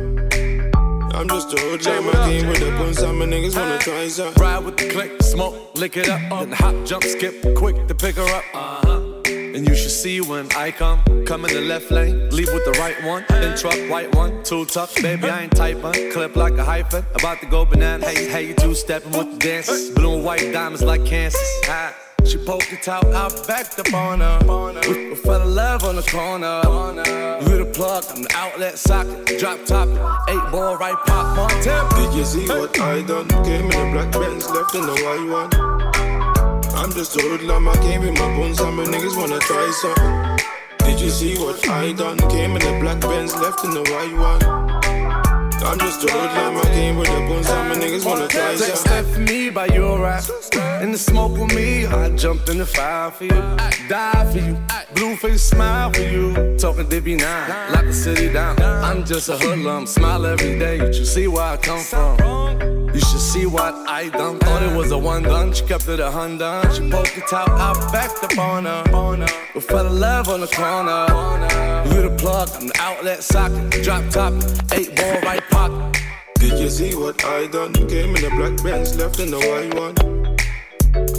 I'm 1.13 1.29
just 1.29 1.53
a 1.53 1.61
hoodlum, 1.61 2.09
I 2.09 2.29
came 2.29 2.49
with 2.49 2.61
the 2.61 2.71
bones, 2.79 2.99
some 2.99 3.19
niggas 3.19 3.55
wanna 3.57 3.79
try 3.79 4.09
something. 4.09 4.43
Ride 4.43 4.65
with 4.65 4.77
the 4.79 4.89
click, 4.89 5.23
smoke, 5.23 5.75
lick 5.75 5.97
it 5.99 6.09
up, 6.09 6.21
then 6.31 6.53
hop, 6.53 6.87
jump, 6.87 7.05
skip, 7.05 7.35
quick 7.55 7.87
to 7.89 7.95
pick 7.95 8.17
her 8.17 8.23
up. 8.23 8.45
Uh-huh. 8.55 9.14
And 9.55 9.69
you 9.69 9.77
should 9.77 9.93
see 9.93 10.21
when 10.21 10.51
I 10.57 10.73
come, 10.73 11.01
come 11.27 11.45
in 11.45 11.55
the 11.55 11.61
left 11.61 11.93
lane, 11.93 12.29
leave 12.31 12.53
with 12.53 12.65
the 12.65 12.73
right 12.73 13.01
one, 13.05 13.25
then 13.29 13.57
truck, 13.57 13.79
white 13.89 14.13
one, 14.13 14.43
too 14.43 14.65
tough, 14.65 14.93
baby, 14.97 15.29
I 15.29 15.43
ain't 15.43 15.55
typing, 15.55 16.11
clip 16.11 16.35
like 16.35 16.55
a 16.55 16.65
hyphen, 16.65 17.07
about 17.15 17.39
to 17.39 17.47
go 17.47 17.65
banana, 17.65 18.05
hey, 18.05 18.29
hey, 18.29 18.49
you 18.49 18.55
two 18.55 18.75
stepping 18.75 19.13
with 19.13 19.31
the 19.31 19.39
dances, 19.39 19.93
blue 19.93 20.17
and 20.17 20.25
white 20.25 20.53
diamonds 20.53 20.83
like 20.83 21.05
Kansas. 21.05 21.61
Ah. 21.67 21.95
She 22.27 22.39
poked 22.39 22.73
it 22.73 22.89
out, 22.89 23.05
I 23.07 23.29
backed 23.47 23.79
up 23.79 23.95
on 23.95 24.21
her. 24.21 24.41
We, 24.89 25.11
we 25.11 25.15
fell 25.15 25.43
in 25.43 25.55
love 25.55 25.85
on 25.85 25.97
the 25.97 26.03
corner. 26.03 26.63
You 27.49 27.65
the 27.65 27.71
plug, 27.73 28.05
I'm 28.09 28.23
the 28.23 28.33
outlet 28.35 28.77
socket. 28.77 29.39
Drop 29.39 29.65
top, 29.67 29.89
eight 30.29 30.51
ball, 30.51 30.77
right 30.79 30.97
pop, 31.07 31.39
on 31.39 31.51
tip. 31.63 31.89
Did 31.97 32.15
you 32.15 32.25
see 32.25 32.49
what 32.49 32.81
I 32.81 33.03
done? 33.03 33.29
Came 33.45 33.71
in 33.71 33.71
the 33.71 33.91
black 33.93 34.11
Benz, 34.13 34.51
left 34.51 34.75
in 34.75 34.81
the 34.81 34.95
white 34.95 35.31
one. 35.31 36.04
I'm 36.85 36.93
just 36.93 37.17
a 37.17 37.23
hoodlum, 37.23 37.67
I 37.67 37.75
came 37.77 38.03
with 38.03 38.13
my 38.13 38.37
bones, 38.37 38.59
some 38.59 38.77
niggas 38.77 39.17
wanna 39.17 39.39
try 39.39 39.71
something. 39.71 40.47
Did 40.87 41.01
you 41.01 41.09
see 41.09 41.39
what 41.39 41.67
I 41.67 41.93
done? 41.93 42.19
Came 42.29 42.51
in 42.51 42.59
the 42.59 42.79
black 42.79 43.01
Benz, 43.01 43.35
left 43.37 43.65
in 43.65 43.71
the 43.71 43.81
white 43.91 44.13
one. 44.13 44.45
I'm 45.65 45.79
just 45.79 46.05
a 46.05 46.13
hoodlum, 46.13 46.59
I 46.59 46.63
came 46.75 46.99
with 46.99 47.09
the 47.09 47.21
bones, 47.21 47.47
some 47.47 47.73
niggas 47.73 48.05
wanna 48.05 48.29
try 48.29 48.55
Take 48.55 48.75
a 48.75 48.77
something. 48.77 48.77
step 48.77 49.07
for 49.07 49.21
me 49.21 49.49
by 49.49 49.65
your 49.69 49.99
rap. 49.99 50.25
In 50.83 50.93
the 50.93 50.99
smoke 50.99 51.33
with 51.39 51.55
me, 51.55 51.87
I 51.87 52.11
jumped 52.11 52.51
in 52.51 52.59
the 52.59 52.67
fire 52.67 53.11
for 53.11 53.25
you. 53.25 53.57
Die 53.89 54.31
for 54.31 54.39
you. 54.39 54.59
Blue 54.95 55.17
face 55.17 55.43
smile 55.43 55.91
for 55.91 56.03
you. 56.03 56.55
Talking 56.59 56.87
Dippy 56.91 57.17
nine, 57.17 57.73
lock 57.73 57.87
the 57.87 57.95
city 57.95 58.31
down. 58.31 58.61
I'm 58.61 59.07
just 59.07 59.31
a 59.31 59.39
hoodlum, 59.39 59.87
smile 59.87 60.27
every 60.27 60.59
day. 60.59 60.77
You 60.77 61.07
see 61.07 61.29
where 61.29 61.45
I 61.45 61.57
come 61.57 61.81
from. 61.81 62.74
See 63.25 63.47
what 63.47 63.75
I 63.89 64.11
done. 64.11 64.39
Thought 64.39 64.63
it 64.63 64.77
was 64.77 64.93
a 64.93 64.99
one 64.99 65.23
done. 65.25 65.53
She 65.53 65.65
kept 65.65 65.89
it 65.89 65.99
a 65.99 66.11
hundred. 66.11 66.71
She 66.73 66.89
poked 66.89 67.33
out, 67.33 67.49
I 67.51 67.73
backed 67.91 68.23
up 68.23 68.39
on 68.39 68.65
her. 68.67 69.27
We 69.55 69.61
fell 69.61 69.87
in 69.87 69.99
love 69.99 70.29
on 70.29 70.41
the 70.41 70.47
corner. 70.47 71.07
You 71.89 72.09
the 72.09 72.15
plug, 72.17 72.49
I'm 72.55 72.69
the 72.69 72.77
outlet 72.79 73.25
socket. 73.25 73.83
Drop 73.83 74.09
top, 74.11 74.33
eight 74.73 74.95
ball 74.95 75.21
right 75.23 75.43
pocket. 75.51 76.01
Did 76.39 76.61
you 76.61 76.69
see 76.69 76.95
what 76.95 77.25
I 77.25 77.49
done? 77.49 77.73
Came 77.73 78.15
in 78.15 78.23
the 78.23 78.31
black 78.37 78.63
Benz, 78.63 78.97
left 78.97 79.19
in 79.19 79.31
the 79.33 79.39
white 79.39 79.75
one. 79.75 79.97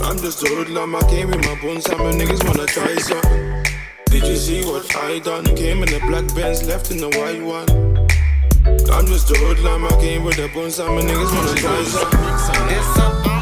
I'm 0.00 0.16
just 0.18 0.42
a 0.42 0.48
hoodlum, 0.48 0.94
I 0.94 1.02
came 1.10 1.30
with 1.30 1.44
my 1.44 1.60
bones, 1.60 1.84
some 1.84 1.98
niggas 1.98 2.42
wanna 2.46 2.66
try 2.66 2.94
something. 2.96 3.64
Did 4.06 4.26
you 4.26 4.36
see 4.36 4.64
what 4.64 4.96
I 4.96 5.18
done? 5.18 5.44
Came 5.56 5.82
in 5.82 5.90
the 5.90 6.00
black 6.06 6.32
Benz, 6.34 6.62
left 6.66 6.90
in 6.90 6.98
the 6.98 7.10
white 7.10 7.42
one. 7.42 8.05
I'm 8.92 9.06
just 9.06 9.30
a 9.30 9.38
hoodlum, 9.38 9.84
I 9.84 9.90
came 10.00 10.24
with 10.24 10.36
the 10.36 10.48
bones, 10.48 10.76
some 10.76 10.98
niggas 10.98 11.32
wanna 11.34 11.54
something. 11.86 12.66
Dit 12.68 13.35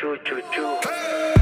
Choo, 0.00 0.16
choo, 0.24 0.40
choo, 0.50 1.39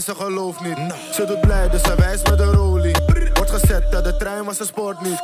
ze 0.00 0.14
gelooft 0.14 0.60
niet. 0.60 0.78
Ze 1.12 1.24
doet 1.24 1.40
blij, 1.40 1.68
dus 1.68 1.82
ze 1.82 1.94
wijst 1.94 2.28
met 2.28 2.38
de 2.38 2.44
rolie. 2.44 2.96
Wordt 3.34 3.50
gezet, 3.50 3.92
dat 3.92 4.04
de 4.04 4.16
trein 4.16 4.44
was 4.44 4.60
een 4.60 4.66
sport 4.66 5.00
niet. 5.00 5.22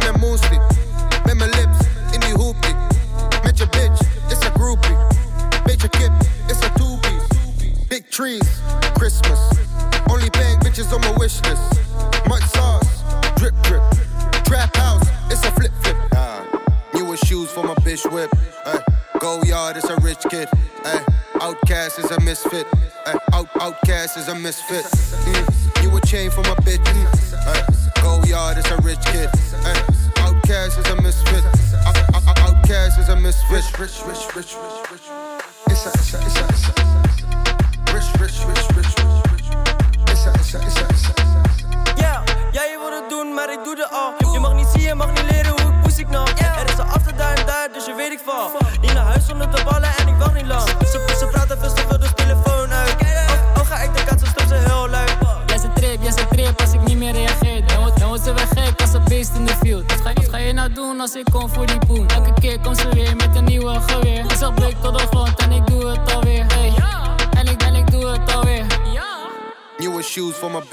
Met 0.00 0.16
Moesie. 0.16 0.60
Ben 1.24 1.36
mijn 1.36 1.50
lips 1.50 1.78
in 2.10 2.20
die 2.20 2.34
hoopie. 2.34 2.74
Met 3.42 3.58
je 3.58 3.66
bitch, 3.66 4.00
it's 4.28 4.46
a 4.46 4.50
groupie. 4.58 4.96
Beetje 5.64 5.88
kip, 5.88 6.12
it's 6.46 6.64
a 6.64 6.70
two-piece. 6.76 7.86
Big 7.88 8.04
trees, 8.08 8.46
Christmas. 8.94 9.38
Only 10.06 10.30
bang 10.30 10.58
bitches 10.62 10.92
on 10.92 11.00
my 11.00 11.12
wish 11.16 11.40
list. 11.40 11.62
Much 12.28 12.42
sauce, 12.42 13.02
drip 13.36 13.54
drip. 13.62 13.82
Trap 14.44 14.76
house, 14.76 15.06
it's 15.30 15.46
a 15.46 15.50
flip 15.50 15.72
flip. 15.80 15.96
Ah. 16.14 16.42
Newer 16.92 17.16
shoes 17.16 17.50
for 17.50 17.62
my 17.62 17.74
bitch 17.74 18.04
whip. 18.12 18.30
Uh, 18.64 18.78
go 19.18 19.42
yard, 19.42 19.76
it's 19.76 19.88
a 19.88 19.96
rich 20.00 20.24
kid. 20.30 20.48
Uh, 20.84 21.00
outcast 21.40 21.98
is 21.98 22.10
a 22.10 22.20
misfit. 22.20 22.66
Uh, 23.06 23.18
out, 23.32 23.48
outcast 23.60 24.16
is 24.16 24.28
a 24.28 24.34
misfit. 24.34 24.84
Mm. 24.84 25.82
You 25.82 25.96
a 25.96 26.00
chain 26.00 26.30
for 26.30 26.42
my 26.42 26.54
bitch. 26.66 26.83
Rich, 34.36 34.56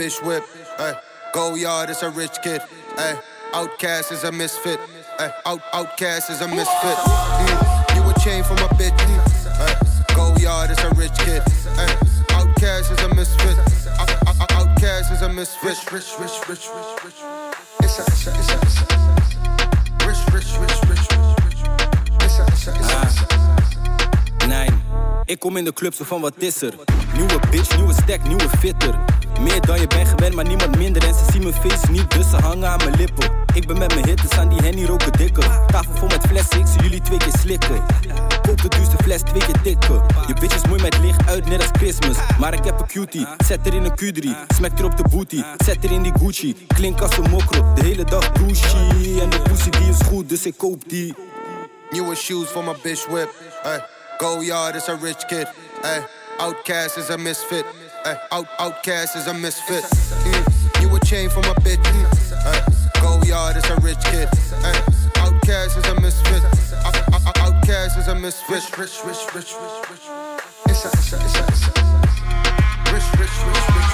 bitch 0.01 0.25
whip. 0.25 0.43
Ay, 0.79 0.93
go 1.31 1.53
yard 1.55 1.89
is 1.91 2.01
a 2.01 2.09
rich 2.09 2.35
kid. 2.43 2.61
Ay, 2.97 3.13
outcast 3.53 4.11
is 4.11 4.23
a 4.23 4.31
misfit. 4.31 4.79
Ay, 5.19 5.31
out, 5.45 5.61
outcast 5.73 6.31
is 6.31 6.41
a 6.41 6.47
misfit. 6.47 6.97
Mm, 6.97 7.95
you 7.95 8.01
a 8.09 8.13
chain 8.19 8.43
for 8.43 8.55
my 8.55 8.69
bitch. 8.81 8.97
Mm, 8.97 9.21
ay, 9.61 9.75
go 10.15 10.33
yard 10.41 10.71
is 10.71 10.79
a 10.79 10.89
rich 10.95 11.13
kid. 11.19 11.43
Ay, 11.77 11.93
outcast 12.31 12.91
is 12.91 13.01
a 13.03 13.13
misfit. 13.13 13.57
Out, 13.99 14.09
out, 14.27 14.41
out- 14.41 14.51
outcast 14.53 15.11
is 15.11 15.21
a 15.21 15.29
misfit. 15.29 15.69
Rich, 15.69 15.91
rich, 15.91 16.09
rich, 16.19 16.37
rich, 16.49 16.65
rich, 16.73 16.89
rich. 17.05 17.19
It's 17.83 17.99
a, 17.99 18.01
it's 18.01 18.27
a, 18.27 18.31
it's 18.39 18.49
a, 18.49 18.57
it's 18.65 18.77
a. 18.81 20.07
Rich, 20.07 20.21
rich, 20.33 20.49
rich, 20.61 20.77
rich, 20.89 21.05
rich, 21.13 21.29
rich. 21.45 21.61
It's 22.25 22.39
a, 22.39 22.45
it's 22.47 22.67
a, 22.67 22.71
it's 22.73 22.93
a, 22.93 23.01
it's 23.03 24.43
a. 24.43 24.47
Nee, 24.47 24.69
ik 25.25 25.39
kom 25.39 25.57
in 25.57 25.63
de 25.63 25.73
club 25.73 25.93
zo 25.93 26.03
van 26.03 26.21
wat 26.21 26.33
is 26.37 26.61
er? 26.61 26.73
Nieuwe 27.13 27.39
bitch, 27.51 27.75
nieuwe 27.75 27.93
stack, 27.93 28.23
nieuwe 28.23 28.49
fitter. 28.59 28.95
Meer 29.41 29.61
dan 29.61 29.79
je 29.79 29.87
bent 29.87 30.07
gewend, 30.07 30.35
maar 30.35 30.47
niemand 30.47 30.77
minder. 30.77 31.03
En 31.07 31.13
ze 31.13 31.25
zien 31.31 31.43
mijn 31.43 31.53
face 31.53 31.91
niet, 31.91 32.11
dus 32.11 32.29
ze 32.29 32.35
hangen 32.35 32.69
aan 32.69 32.77
mijn 32.77 32.95
lippen. 32.95 33.31
Ik 33.53 33.67
ben 33.67 33.77
met 33.77 33.93
mijn 33.93 34.07
hitters 34.07 34.31
aan 34.31 34.49
die 34.49 34.61
henny 34.61 34.85
roken 34.85 35.11
dikker. 35.11 35.65
Tafel 35.67 35.95
vol 35.95 36.07
met 36.07 36.25
flessen, 36.27 36.59
ik 36.59 36.67
zie 36.67 36.81
jullie 36.81 37.01
twee 37.01 37.17
keer 37.17 37.33
slikken. 37.39 37.83
Koop 38.41 38.61
de 38.61 38.67
duurste 38.67 38.95
fles, 39.03 39.21
twee 39.21 39.41
keer 39.45 39.61
tikken. 39.61 40.05
Je 40.27 40.33
bitch 40.33 40.55
is 40.55 40.67
mooi 40.67 40.81
met 40.81 40.99
licht 40.99 41.29
uit, 41.29 41.45
net 41.45 41.61
als 41.61 41.69
Christmas. 41.71 42.17
Maar 42.39 42.53
ik 42.53 42.63
heb 42.63 42.79
een 42.79 42.87
cutie, 42.87 43.27
zet 43.45 43.67
er 43.67 43.73
in 43.73 43.83
een 43.83 43.91
Q3. 43.91 44.53
Smek 44.55 44.79
er 44.79 44.85
op 44.85 44.97
de 44.97 45.03
booty, 45.09 45.43
zet 45.57 45.83
er 45.83 45.91
in 45.91 46.01
die 46.01 46.13
Gucci. 46.19 46.65
Klink 46.67 47.01
als 47.01 47.17
een 47.17 47.29
mokro, 47.29 47.73
de 47.73 47.83
hele 47.83 48.03
dag 48.03 48.31
douchey. 48.31 49.21
En 49.21 49.29
de 49.29 49.41
pussy 49.41 49.69
die 49.69 49.89
is 49.89 49.99
goed, 50.05 50.29
dus 50.29 50.45
ik 50.45 50.57
koop 50.57 50.81
die. 50.87 51.15
Newer 51.89 52.15
shoes 52.15 52.47
for 52.47 52.63
my 52.63 52.75
bitch 52.83 53.07
whip. 53.07 53.29
Go 54.17 54.41
yard 54.41 54.75
is 54.75 54.87
a 54.89 54.97
rich 55.01 55.25
kid. 55.25 55.47
Outcast 56.37 56.97
is 56.97 57.09
a 57.09 57.17
misfit. 57.17 57.65
Ay, 58.03 58.17
out, 58.31 58.47
outcast 58.57 59.15
is 59.15 59.27
a 59.27 59.33
misfit. 59.33 59.83
Mm, 59.83 60.81
you 60.81 60.95
a 60.95 60.99
chain 61.01 61.29
from 61.29 61.43
a 61.43 61.53
bitch. 61.61 61.77
Mm, 61.83 63.01
go 63.01 63.21
yard 63.27 63.57
is 63.57 63.69
a 63.69 63.75
rich 63.81 64.01
kid. 64.05 64.27
Ay, 64.65 64.73
outcast 65.17 65.77
is 65.77 65.85
a 65.85 66.01
misfit. 66.01 66.41
Out, 66.83 66.95
out, 67.13 67.37
outcast 67.37 67.99
is 67.99 68.07
a 68.07 68.15
misfit. 68.15 68.49
Rich, 68.49 68.77
rich, 68.77 69.05
rich, 69.05 69.35
rich, 69.35 69.53
rich, 69.53 69.89
rich. 69.91 70.05
It's 70.65 70.83
a, 70.83 70.89
it's 70.89 71.13
a, 71.13 71.17
it's 71.21 71.35
a, 71.35 71.45
it's 71.45 71.67
a. 71.67 71.73
Rich, 72.89 73.05
rich, 73.21 73.37
rich, 73.45 73.65
rich. 73.69 73.93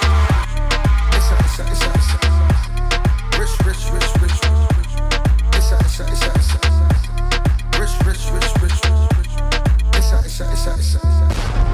It's 1.11 1.27
a, 1.27 1.35
it's 1.43 1.59
a, 1.59 1.63
it's 1.67 1.83
a, 1.83 1.91
it's 1.91 2.11
a. 2.13 2.19
Rich, 3.35 3.55
rich, 3.67 3.83
rich, 3.91 4.09
rich, 4.23 4.39
rich. 4.77 4.93
It's 5.51 5.71
a, 5.71 5.77
it's 5.83 5.99
a, 5.99 6.07
it's 6.07 6.23
a, 6.23 6.31
it's 6.31 6.53
a. 6.53 6.59
Rich, 7.75 7.95
rich, 8.07 8.23
rich, 8.31 8.51
rich, 8.63 8.79
rich. 8.87 9.19
rich. 9.19 9.35
It's 9.99 10.11
a, 10.11 10.19
it's 10.23 10.39
a, 10.39 10.51
it's 10.51 10.65
a, 10.67 10.73
it's 10.75 10.95
a. 10.95 11.66